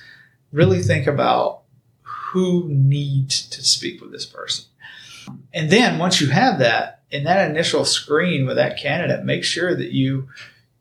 Really 0.52 0.82
think 0.82 1.06
about 1.06 1.62
who 2.02 2.68
needs 2.68 3.48
to 3.48 3.64
speak 3.64 4.00
with 4.00 4.10
this 4.10 4.26
person. 4.26 4.64
And 5.54 5.70
then 5.70 5.98
once 5.98 6.20
you 6.20 6.28
have 6.30 6.58
that, 6.58 7.02
in 7.10 7.22
that 7.24 7.48
initial 7.48 7.84
screen 7.84 8.46
with 8.46 8.56
that 8.56 8.78
candidate, 8.78 9.24
make 9.24 9.44
sure 9.44 9.74
that 9.76 9.92
you 9.92 10.28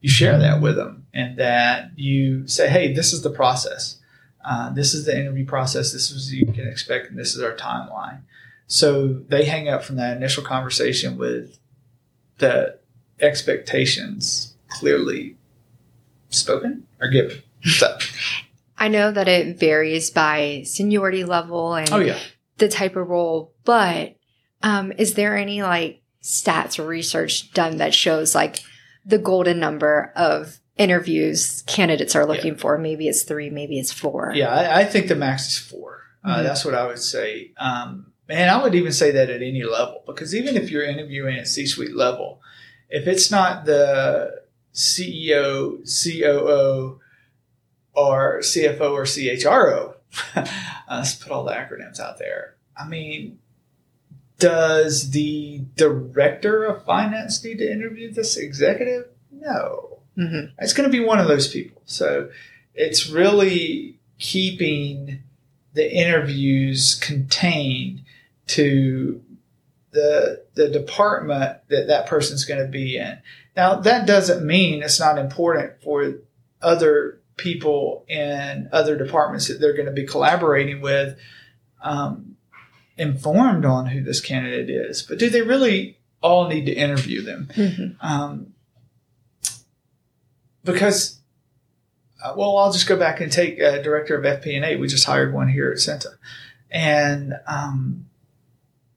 you 0.04 0.10
share 0.10 0.38
that 0.38 0.62
with 0.62 0.76
them 0.76 1.08
and 1.14 1.38
that 1.38 1.92
you 1.96 2.46
say, 2.46 2.68
hey, 2.70 2.94
this 2.94 3.14
is 3.14 3.24
the 3.24 3.30
process. 3.30 4.02
Uh, 4.44 4.70
this 4.74 4.94
is 4.94 5.06
the 5.06 5.18
interview 5.18 5.46
process. 5.46 5.94
This 5.94 6.12
is 6.12 6.26
what 6.26 6.34
you 6.34 6.54
can 6.54 6.68
expect, 6.68 7.10
and 7.10 7.18
this 7.18 7.34
is 7.36 7.42
our 7.42 7.56
timeline. 7.56 8.20
So 8.68 9.08
they 9.30 9.46
hang 9.46 9.70
up 9.70 9.82
from 9.82 9.96
that 9.96 10.18
initial 10.18 10.44
conversation 10.44 11.18
with 11.18 11.58
the 12.40 12.78
expectations 13.22 14.56
clearly 14.68 15.38
spoken 16.30 16.86
or 17.00 17.08
given. 17.08 17.42
So. 17.64 17.98
I 18.78 18.90
know 18.90 19.10
that 19.10 19.30
it 19.30 19.58
varies 19.58 20.10
by 20.10 20.64
seniority 20.66 21.24
level 21.24 21.76
and 21.76 21.90
oh, 21.94 22.00
yeah. 22.00 22.20
the 22.58 22.68
type 22.68 22.98
of 22.98 23.08
role, 23.08 23.54
but 23.64 24.18
um, 24.64 24.92
is 24.98 25.14
there 25.14 25.38
any 25.38 25.64
like 25.64 26.02
stats 26.22 26.78
or 26.78 26.86
research 26.86 27.54
done 27.54 27.78
that 27.78 27.94
shows 27.94 28.36
like 28.36 28.60
the 29.06 29.18
golden 29.18 29.60
number 29.60 30.12
of 30.16 30.60
interviews 30.78 31.64
candidates 31.64 32.16
are 32.16 32.26
looking 32.26 32.54
yeah. 32.54 32.60
for? 32.60 32.78
Maybe 32.78 33.08
it's 33.08 33.24
three, 33.24 33.50
maybe 33.50 33.80
it's 33.80 33.92
four. 33.92 34.32
Yeah, 34.36 34.50
I, 34.50 34.82
I 34.82 34.86
think 34.86 35.08
the 35.08 35.16
max 35.16 35.50
is 35.50 35.58
4 35.58 36.04
uh, 36.24 36.28
mm-hmm. 36.28 36.40
uh, 36.40 36.44
that's 36.44 36.66
what 36.66 36.74
I 36.74 36.88
would 36.88 37.00
say. 37.00 37.52
Um, 37.58 38.14
and 38.30 38.50
I 38.50 38.62
would 38.64 38.76
even 38.76 38.94
say 38.94 39.12
that 39.12 39.30
at 39.30 39.42
any 39.42 39.64
level, 39.64 40.04
because 40.06 40.34
even 40.34 40.56
if 40.56 40.72
you're 40.72 40.84
interviewing 40.84 41.38
at 41.38 41.48
C 41.48 41.66
suite 41.66 41.96
level, 41.96 42.42
if 42.90 43.08
it's 43.08 43.30
not 43.30 43.66
the 43.66 44.42
CEO, 44.74 45.84
COO, 45.84 47.00
or 47.94 48.40
CFO 48.40 48.92
or 48.92 49.04
CHRO, 49.04 49.96
let's 50.90 51.16
put 51.16 51.32
all 51.32 51.44
the 51.44 51.52
acronyms 51.52 52.00
out 52.00 52.18
there. 52.18 52.56
I 52.78 52.88
mean, 52.88 53.40
does 54.40 55.12
the 55.12 55.64
director 55.76 56.64
of 56.64 56.84
finance 56.86 57.44
need 57.44 57.60
to 57.60 57.72
interview 57.72 58.12
this 58.12 58.38
executive? 58.38 59.06
No. 59.32 60.00
Mm-hmm. 60.18 60.54
It's 60.60 60.74
going 60.74 60.90
to 60.90 60.98
be 60.98 61.04
one 61.04 61.20
of 61.20 61.28
those 61.28 61.48
people. 61.48 61.82
So 61.86 62.30
it's 62.74 63.10
really 63.10 64.00
keeping 64.20 65.24
the 65.74 65.92
interviews 65.92 66.96
contained 66.96 68.04
to 68.48 69.22
the 69.92 70.44
the 70.56 70.70
department 70.70 71.60
that 71.70 71.88
that 71.88 72.08
person's 72.08 72.46
going 72.46 72.62
to 72.62 72.68
be 72.68 72.98
in. 72.98 73.20
Now 73.56 73.76
that 73.76 74.08
doesn't 74.08 74.46
mean 74.46 74.84
it's 74.84 75.00
not 75.00 75.18
important 75.18 75.82
for 75.82 76.16
other 76.62 77.20
people 77.38 78.06
in 78.08 78.70
other 78.72 78.98
departments 78.98 79.48
that 79.48 79.60
they're 79.60 79.74
going 79.76 79.88
to 79.88 79.92
be 79.92 80.06
collaborating 80.06 80.82
with 80.82 81.18
um, 81.82 82.33
informed 82.98 83.66
on 83.66 83.88
who 83.88 84.02
this 84.02 84.22
candidate 84.22 84.70
is. 84.70 85.02
But 85.02 85.20
do 85.20 85.30
they 85.30 85.42
really 85.42 85.98
all 86.22 86.48
need 86.48 86.66
to 86.66 86.74
interview 86.74 87.22
them? 87.22 87.50
Mm-hmm. 87.54 88.06
Um, 88.06 88.54
because 90.64 91.20
uh, 92.24 92.34
well, 92.38 92.58
I'll 92.58 92.72
just 92.72 92.88
go 92.88 92.98
back 92.98 93.20
and 93.20 93.32
take 93.32 93.60
a 93.60 93.84
director 93.84 94.16
of 94.16 94.24
FP&A. 94.24 94.78
We 94.78 94.88
just 94.88 95.06
hired 95.06 95.34
one 95.34 95.50
here 95.50 95.70
at 95.72 95.80
SENTA, 95.80 96.18
and 96.72 97.34
um, 97.48 98.06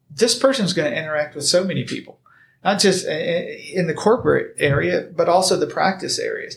this 0.08 0.38
person 0.38 0.64
is 0.64 0.72
going 0.72 0.90
to 0.90 0.96
interact 0.96 1.34
with 1.34 1.44
so 1.44 1.64
many 1.64 1.82
people, 1.82 2.20
not 2.64 2.78
just 2.78 3.04
in 3.04 3.88
the 3.88 3.94
corporate 3.94 4.54
area, 4.58 5.08
but 5.14 5.28
also 5.28 5.56
the 5.56 5.66
practice 5.66 6.18
areas. 6.20 6.56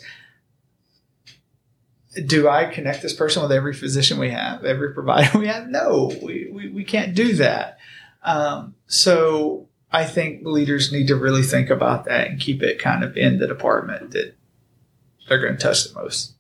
Do 2.26 2.48
I 2.48 2.66
connect 2.66 3.02
this 3.02 3.14
person 3.14 3.42
with 3.42 3.52
every 3.52 3.74
physician 3.74 4.20
we 4.20 4.32
have, 4.32 4.66
every 4.66 4.94
provider 4.94 5.38
we 5.38 5.48
have? 5.48 5.70
No, 5.70 6.12
we, 6.22 6.50
we, 6.52 6.70
we 6.70 6.84
can't 6.84 7.16
do 7.16 7.34
that. 7.34 7.78
Um, 8.24 8.76
so 8.88 9.68
I 9.92 10.06
think 10.06 10.46
leaders 10.46 10.92
need 10.92 11.08
to 11.08 11.16
really 11.16 11.44
think 11.44 11.70
about 11.70 12.06
that 12.06 12.28
and 12.28 12.40
keep 12.40 12.62
it 12.62 12.80
kind 12.80 13.04
of 13.04 13.18
in 13.18 13.40
the 13.40 13.48
department 13.48 14.12
that 14.12 14.36
they're 15.28 15.42
going 15.42 15.58
to 15.58 15.62
touch 15.62 15.86
the 15.86 16.00
most. 16.00 16.34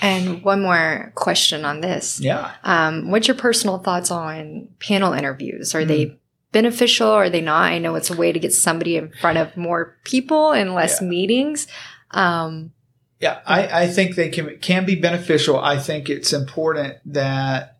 And 0.00 0.42
one 0.42 0.62
more 0.62 1.12
question 1.16 1.64
on 1.64 1.80
this. 1.80 2.20
Yeah. 2.20 2.52
Um, 2.62 3.10
what's 3.10 3.26
your 3.26 3.36
personal 3.36 3.78
thoughts 3.78 4.10
on 4.10 4.68
panel 4.78 5.12
interviews? 5.12 5.74
Are 5.74 5.82
mm. 5.82 5.88
they 5.88 6.18
beneficial? 6.52 7.08
Or 7.08 7.24
are 7.24 7.30
they 7.30 7.40
not? 7.40 7.72
I 7.72 7.78
know 7.78 7.96
it's 7.96 8.10
a 8.10 8.16
way 8.16 8.32
to 8.32 8.38
get 8.38 8.52
somebody 8.52 8.96
in 8.96 9.10
front 9.20 9.38
of 9.38 9.56
more 9.56 9.96
people 10.04 10.52
and 10.52 10.74
less 10.74 11.00
yeah. 11.00 11.08
meetings. 11.08 11.66
Um, 12.12 12.72
yeah, 13.20 13.40
I, 13.46 13.82
I 13.82 13.86
think 13.88 14.14
they 14.14 14.28
can 14.28 14.58
can 14.58 14.84
be 14.84 14.94
beneficial. 14.94 15.58
I 15.58 15.78
think 15.78 16.08
it's 16.08 16.32
important 16.32 16.98
that 17.06 17.78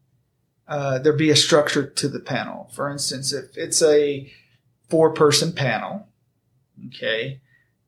uh, 0.66 0.98
there 0.98 1.12
be 1.12 1.30
a 1.30 1.36
structure 1.36 1.86
to 1.86 2.08
the 2.08 2.20
panel. 2.20 2.70
For 2.74 2.90
instance, 2.90 3.32
if 3.32 3.56
it's 3.56 3.80
a 3.80 4.30
four 4.88 5.12
person 5.12 5.52
panel, 5.52 6.08
okay, 6.88 7.40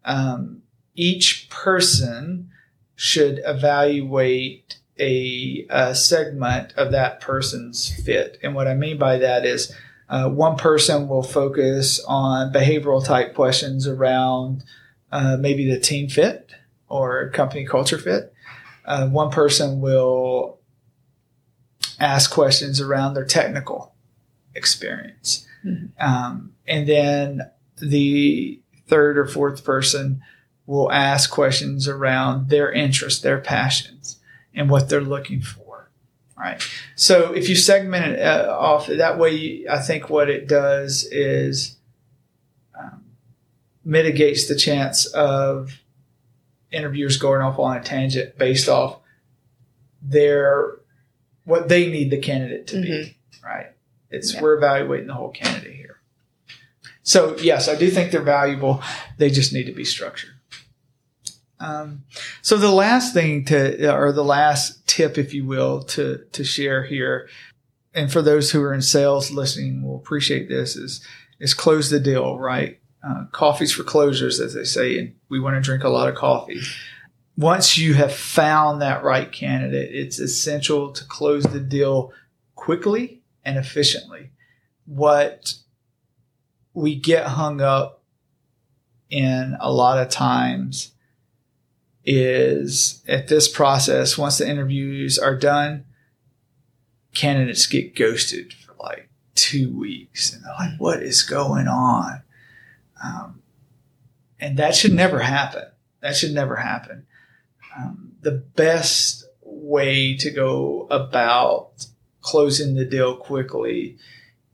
um, 0.05 0.63
each 0.95 1.49
person 1.51 2.51
should 2.95 3.41
evaluate 3.45 4.77
a, 4.99 5.67
a, 5.71 5.95
segment 5.95 6.73
of 6.75 6.93
that 6.93 7.21
person's 7.21 7.91
fit. 8.05 8.39
And 8.43 8.55
what 8.55 8.69
I 8.69 8.75
mean 8.75 8.99
by 8.99 9.17
that 9.17 9.47
is 9.47 9.75
uh, 10.11 10.29
one 10.29 10.57
person 10.57 11.09
will 11.09 11.23
focus 11.23 12.05
on 12.07 12.53
behavioral 12.53 13.03
type 13.03 13.35
questions 13.35 13.87
around 13.87 14.63
uh, 15.11 15.39
maybe 15.41 15.71
the 15.71 15.81
team 15.81 16.11
fit 16.11 16.51
or 16.91 17.31
company 17.31 17.65
culture 17.65 17.97
fit. 17.97 18.35
Uh, 18.85 19.09
one 19.09 19.31
person 19.31 19.81
will 19.81 20.59
ask 21.99 22.31
questions 22.31 22.81
around 22.81 23.15
their 23.15 23.25
technical 23.25 23.95
experience. 24.55 25.47
Mm-hmm. 25.65 25.87
Um, 26.03 26.53
and 26.67 26.87
then 26.87 27.51
the 27.79 28.61
third 28.89 29.17
or 29.17 29.27
fourth 29.27 29.65
person 29.65 30.23
will 30.67 30.91
ask 30.93 31.31
questions 31.31 31.89
around 31.89 32.49
their 32.49 32.71
interests, 32.71 33.23
their 33.23 33.41
passions, 33.41 34.19
and 34.55 34.69
what 34.69 34.89
they're 34.89 35.01
looking 35.01 35.41
for. 35.41 35.91
Right. 36.37 36.63
So 36.97 37.33
if 37.33 37.49
you 37.49 37.55
segment 37.55 38.13
it 38.13 38.21
uh, 38.21 38.57
off 38.59 38.87
that 38.87 39.19
way, 39.19 39.67
I 39.71 39.79
think 39.79 40.09
what 40.09 40.31
it 40.31 40.49
does 40.49 41.05
is 41.05 41.77
um, 42.79 43.05
mitigates 43.85 44.49
the 44.49 44.55
chance 44.55 45.05
of 45.07 45.81
interviewers 46.73 47.17
going 47.17 47.43
off 47.43 47.59
on 47.59 47.77
a 47.77 47.83
tangent 47.83 48.39
based 48.39 48.69
off 48.69 49.01
their 50.03 50.79
what 51.45 51.69
they 51.69 51.91
need 51.91 52.11
the 52.11 52.19
candidate 52.19 52.67
to 52.69 52.77
mm-hmm. 52.77 52.87
be. 52.87 53.19
Right. 53.45 53.67
It's 54.11 54.35
yeah. 54.35 54.43
we're 54.43 54.57
evaluating 54.57 55.07
the 55.07 55.15
whole 55.15 55.31
candidate 55.31 55.75
here. 55.75 56.01
So 57.03 57.37
yes, 57.39 57.69
I 57.69 57.75
do 57.77 57.91
think 57.91 58.13
they're 58.13 58.23
valuable. 58.23 58.83
They 59.19 59.31
just 59.31 59.53
need 59.53 59.65
to 59.67 59.73
be 59.73 59.85
structured. 59.85 60.31
Um, 61.59 62.05
so 62.41 62.57
the 62.57 62.71
last 62.71 63.13
thing 63.13 63.45
to, 63.47 63.95
or 63.95 64.13
the 64.13 64.25
last 64.25 64.87
tip, 64.87 65.19
if 65.19 65.35
you 65.35 65.45
will, 65.45 65.83
to 65.85 66.25
to 66.33 66.43
share 66.43 66.85
here, 66.85 67.29
and 67.93 68.11
for 68.11 68.23
those 68.23 68.51
who 68.51 68.63
are 68.63 68.73
in 68.73 68.83
sales 68.83 69.31
listening, 69.31 69.83
will 69.83 69.97
appreciate 69.97 70.49
this 70.49 70.75
is 70.75 71.05
is 71.39 71.53
close 71.55 71.91
the 71.91 72.01
deal, 72.01 72.39
right? 72.39 72.80
Uh, 73.03 73.25
coffee's 73.33 73.73
for 73.73 73.83
closers, 73.83 74.41
as 74.41 74.55
they 74.55 74.65
say, 74.65 74.99
and 74.99 75.15
we 75.31 75.41
want 75.41 75.57
to 75.57 75.61
drink 75.61 75.85
a 75.85 75.89
lot 75.89 76.09
of 76.09 76.15
coffee. 76.15 76.61
Once 77.37 77.79
you 77.79 77.95
have 77.95 78.13
found 78.13 78.83
that 78.83 79.03
right 79.03 79.33
candidate, 79.33 79.91
it's 79.95 80.19
essential 80.19 80.93
to 80.93 81.05
close 81.05 81.45
the 81.45 81.61
deal 81.61 82.13
quickly 82.55 83.23
and 83.43 83.57
efficiently. 83.57 84.31
What 84.85 85.55
we 86.75 86.95
get 86.95 87.27
hung 87.27 87.63
up 87.63 88.03
in 89.09 89.57
a 89.61 89.73
lot 89.73 89.99
of 89.99 90.11
times 90.11 90.93
is 92.05 93.03
at 93.09 93.29
this 93.29 93.49
process, 93.49 94.19
once 94.19 94.39
the 94.39 94.49
interviews 94.49 95.19
are 95.19 95.37
done, 95.37 95.85
candidates 97.15 97.67
get 97.67 97.97
ghosted 97.97 98.53
for 98.53 98.75
like 98.79 99.09
two 99.35 99.75
weeks. 99.77 100.33
And 100.33 100.45
they're 100.45 100.55
like, 100.59 100.79
what 100.79 101.03
is 101.03 101.23
going 101.23 101.67
on? 101.67 102.23
Um, 103.03 103.43
and 104.39 104.57
that 104.59 104.75
should 104.75 104.93
never 104.93 105.21
happen. 105.21 105.65
That 106.01 106.17
should 106.17 106.33
never 106.33 106.57
happen. 106.57 107.07
Um, 107.77 108.13
the 108.21 108.33
best 108.33 109.25
way 109.43 110.17
to 110.17 110.31
go 110.31 110.87
about 110.91 111.87
closing 112.21 112.75
the 112.75 112.85
deal 112.85 113.17
quickly 113.17 113.97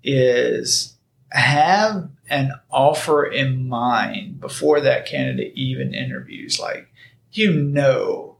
is 0.02 0.96
have 1.30 2.08
an 2.28 2.52
offer 2.70 3.24
in 3.24 3.68
mind 3.68 4.40
before 4.40 4.80
that 4.80 5.06
candidate 5.06 5.52
even 5.54 5.94
interviews. 5.94 6.60
Like, 6.60 6.88
you 7.32 7.52
know 7.52 8.36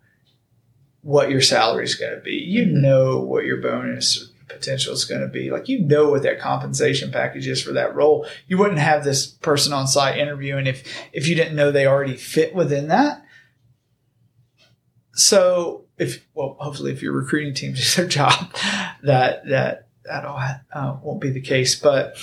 what 1.03 1.31
your 1.31 1.40
salary 1.40 1.85
is 1.85 1.95
going 1.95 2.14
to 2.14 2.21
be. 2.21 2.33
You 2.33 2.64
mm-hmm. 2.64 2.81
know 2.83 3.19
what 3.21 3.45
your 3.45 3.59
bonus 3.59 4.31
potential 4.49 4.93
is 4.93 5.05
going 5.05 5.21
to 5.21 5.29
be. 5.29 5.51
Like 5.51 5.69
you 5.69 5.81
know 5.81 6.11
what 6.11 6.23
that 6.23 6.41
compensation 6.41 7.11
package 7.11 7.47
is 7.47 7.63
for 7.63 7.73
that 7.73 7.95
role. 7.95 8.27
You 8.47 8.59
wouldn't 8.59 8.79
have 8.79 9.05
this 9.05 9.27
person 9.27 9.73
on 9.73 9.87
site 9.87 10.19
interviewing 10.19 10.67
if 10.67 10.87
if 11.13 11.29
you 11.29 11.35
didn't 11.35 11.57
know 11.57 11.71
they 11.71 11.87
already 11.87 12.17
fit 12.17 12.55
within 12.55 12.89
that. 12.89 13.25
So 15.13 15.85
if 15.99 16.27
well, 16.35 16.57
hopefully 16.59 16.93
if 16.93 17.03
your 17.03 17.13
recruiting 17.13 17.55
team 17.55 17.73
does 17.75 17.97
their 17.97 18.07
job, 18.07 18.55
that 19.03 19.47
that 19.49 19.89
that 20.05 20.25
uh, 20.73 20.97
won't 21.03 21.21
be 21.21 21.31
the 21.31 21.41
case. 21.41 21.75
But 21.79 22.17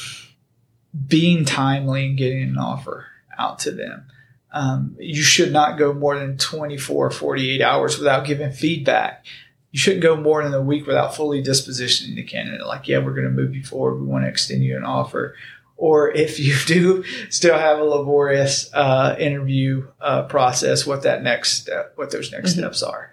being 1.08 1.44
timely 1.44 2.06
and 2.06 2.18
getting 2.18 2.44
an 2.44 2.58
offer 2.58 3.08
out 3.38 3.60
to 3.60 3.72
them 3.72 4.06
um, 4.54 4.96
you 5.00 5.22
should 5.24 5.52
not 5.52 5.80
go 5.80 5.94
more 5.94 6.18
than 6.18 6.38
24 6.38 7.10
48 7.10 7.62
hours 7.62 7.98
without 7.98 8.26
giving 8.26 8.52
feedback. 8.52 9.26
You 9.74 9.80
shouldn't 9.80 10.04
go 10.04 10.16
more 10.16 10.44
than 10.44 10.54
a 10.54 10.62
week 10.62 10.86
without 10.86 11.16
fully 11.16 11.44
dispositioning 11.44 12.16
the 12.16 12.22
candidate. 12.22 12.68
Like, 12.68 12.88
yeah, 12.88 13.00
we're 13.00 13.16
going 13.16 13.26
to 13.26 13.32
move 13.32 13.56
you 13.56 13.64
forward. 13.64 14.00
We 14.00 14.06
want 14.06 14.24
to 14.24 14.30
extend 14.30 14.64
you 14.64 14.78
an 14.78 14.84
offer. 14.84 15.36
Or 15.78 16.12
if 16.12 16.40
you 16.40 16.56
do 16.68 17.04
still 17.32 17.58
have 17.58 17.80
a 17.80 17.84
laborious 17.84 18.72
uh, 18.72 19.16
interview 19.18 19.88
uh, 20.00 20.24
process, 20.24 20.86
what 20.86 21.02
that 21.02 21.24
next 21.24 21.58
step, 21.58 21.94
what 21.96 22.12
those 22.12 22.32
next 22.32 22.52
mm-hmm. 22.52 22.60
steps 22.60 22.84
are. 22.84 23.12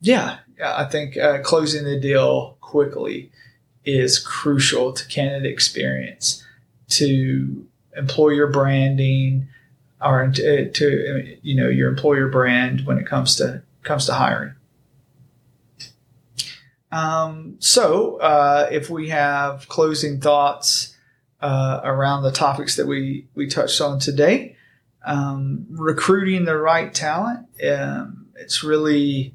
Yeah, 0.00 0.38
yeah, 0.56 0.76
I 0.76 0.84
think 0.84 1.16
uh, 1.16 1.40
closing 1.42 1.84
the 1.84 1.98
deal 1.98 2.56
quickly 2.60 3.32
is 3.84 4.20
crucial 4.20 4.92
to 4.92 5.08
candidate 5.08 5.50
experience, 5.50 6.44
to 6.90 7.66
employer 7.96 8.46
branding, 8.46 9.48
or 10.00 10.30
to, 10.30 10.70
to 10.70 11.38
you 11.42 11.56
know 11.56 11.68
your 11.68 11.88
employer 11.88 12.28
brand 12.28 12.86
when 12.86 12.98
it 12.98 13.06
comes 13.06 13.34
to 13.36 13.62
comes 13.82 14.06
to 14.06 14.14
hiring. 14.14 14.52
Um, 16.92 17.56
so, 17.58 18.16
uh, 18.18 18.68
if 18.70 18.88
we 18.88 19.08
have 19.08 19.68
closing 19.68 20.20
thoughts 20.20 20.96
uh, 21.40 21.80
around 21.84 22.22
the 22.22 22.32
topics 22.32 22.76
that 22.76 22.86
we 22.86 23.26
we 23.34 23.48
touched 23.48 23.80
on 23.80 23.98
today, 23.98 24.56
um, 25.04 25.66
recruiting 25.70 26.44
the 26.44 26.56
right 26.56 26.92
talent, 26.92 27.46
um, 27.68 28.26
it's 28.36 28.62
really 28.62 29.34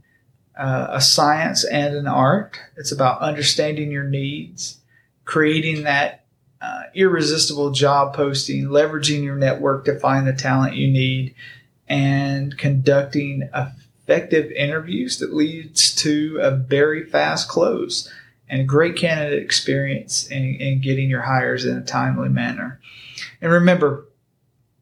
uh, 0.57 0.87
a 0.91 1.01
science 1.01 1.63
and 1.65 1.95
an 1.95 2.07
art. 2.07 2.59
It's 2.77 2.91
about 2.91 3.21
understanding 3.21 3.91
your 3.91 4.03
needs, 4.03 4.79
creating 5.25 5.83
that 5.83 6.25
uh, 6.61 6.83
irresistible 6.93 7.71
job 7.71 8.13
posting, 8.13 8.65
leveraging 8.65 9.23
your 9.23 9.35
network 9.35 9.85
to 9.85 9.99
find 9.99 10.27
the 10.27 10.33
talent 10.33 10.75
you 10.75 10.87
need, 10.87 11.33
and 11.87 12.57
conducting 12.57 13.49
effective 14.03 14.51
interviews 14.51 15.19
that 15.19 15.33
leads 15.33 15.95
to 15.95 16.39
a 16.41 16.51
very 16.51 17.05
fast 17.05 17.47
close 17.47 18.11
and 18.49 18.61
a 18.61 18.65
great 18.65 18.95
candidate 18.97 19.41
experience 19.41 20.27
in, 20.27 20.55
in 20.55 20.81
getting 20.81 21.09
your 21.09 21.21
hires 21.21 21.65
in 21.65 21.77
a 21.77 21.83
timely 21.83 22.29
manner. 22.29 22.81
And 23.41 23.51
remember, 23.51 24.07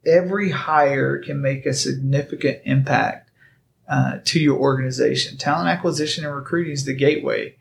every 0.06 0.50
hire 0.50 1.20
can 1.20 1.42
make 1.42 1.66
a 1.66 1.74
significant 1.74 2.62
impact 2.66 3.30
uh, 3.88 4.20
to 4.26 4.40
your 4.40 4.58
organization. 4.58 5.38
Talent 5.38 5.70
acquisition 5.70 6.26
and 6.26 6.36
recruiting 6.36 6.74
is 6.74 6.86
the 6.86 6.94
gateway. 6.94 7.56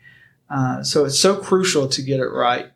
Uh, 0.51 0.83
so 0.83 1.05
it's 1.05 1.19
so 1.19 1.37
crucial 1.37 1.89
to 1.89 2.03
get 2.03 2.21
it 2.21 2.29
right. 2.29 2.71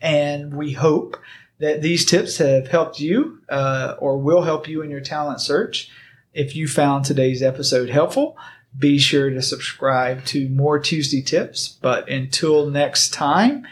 And 0.00 0.54
we 0.54 0.72
hope 0.72 1.18
that 1.58 1.80
these 1.80 2.04
tips 2.04 2.38
have 2.38 2.68
helped 2.68 3.00
you 3.00 3.40
uh, 3.48 3.96
or 3.98 4.18
will 4.18 4.42
help 4.42 4.68
you 4.68 4.82
in 4.82 4.90
your 4.90 5.00
talent 5.00 5.40
search. 5.40 5.90
If 6.34 6.56
you 6.56 6.66
found 6.66 7.04
today's 7.04 7.44
episode 7.44 7.90
helpful, 7.90 8.36
be 8.76 8.98
sure 8.98 9.30
to 9.30 9.40
subscribe 9.40 10.24
to 10.26 10.48
more 10.48 10.80
Tuesday 10.80 11.22
tips. 11.22 11.68
But 11.80 12.08
until 12.08 12.68
next 12.68 13.14
time, 13.14 13.64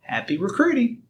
happy 0.00 0.36
recruiting. 0.36 1.02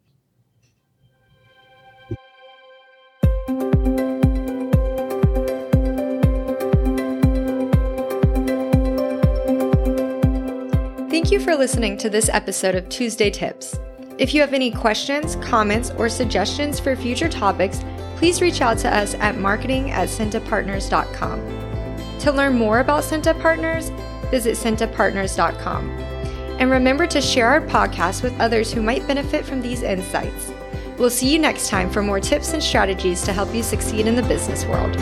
Thank 11.09 11.31
you 11.31 11.39
for 11.39 11.55
listening 11.55 11.97
to 11.97 12.09
this 12.11 12.29
episode 12.29 12.75
of 12.75 12.87
Tuesday 12.89 13.31
Tips. 13.31 13.79
If 14.19 14.35
you 14.35 14.41
have 14.41 14.53
any 14.53 14.69
questions, 14.69 15.37
comments, 15.37 15.89
or 15.97 16.07
suggestions 16.07 16.79
for 16.79 16.95
future 16.95 17.29
topics, 17.29 17.79
please 18.23 18.41
reach 18.41 18.61
out 18.61 18.77
to 18.77 18.87
us 18.87 19.15
at 19.15 19.37
marketing 19.37 19.91
at 19.91 20.07
sentapartners.com. 20.07 21.39
To 22.19 22.31
learn 22.31 22.53
more 22.53 22.79
about 22.79 23.03
SENTA 23.03 23.33
Partners, 23.41 23.89
visit 24.31 24.55
sentapartners.com. 24.55 25.89
And 26.57 26.71
remember 26.71 27.05
to 27.05 27.19
share 27.19 27.49
our 27.49 27.59
podcast 27.59 28.23
with 28.23 28.39
others 28.39 28.71
who 28.71 28.81
might 28.81 29.05
benefit 29.07 29.43
from 29.43 29.61
these 29.61 29.81
insights. 29.81 30.53
We'll 30.97 31.09
see 31.09 31.33
you 31.33 31.37
next 31.37 31.67
time 31.67 31.89
for 31.89 32.01
more 32.01 32.21
tips 32.21 32.53
and 32.53 32.63
strategies 32.63 33.23
to 33.23 33.33
help 33.33 33.53
you 33.53 33.61
succeed 33.61 34.07
in 34.07 34.15
the 34.15 34.23
business 34.23 34.63
world. 34.67 34.95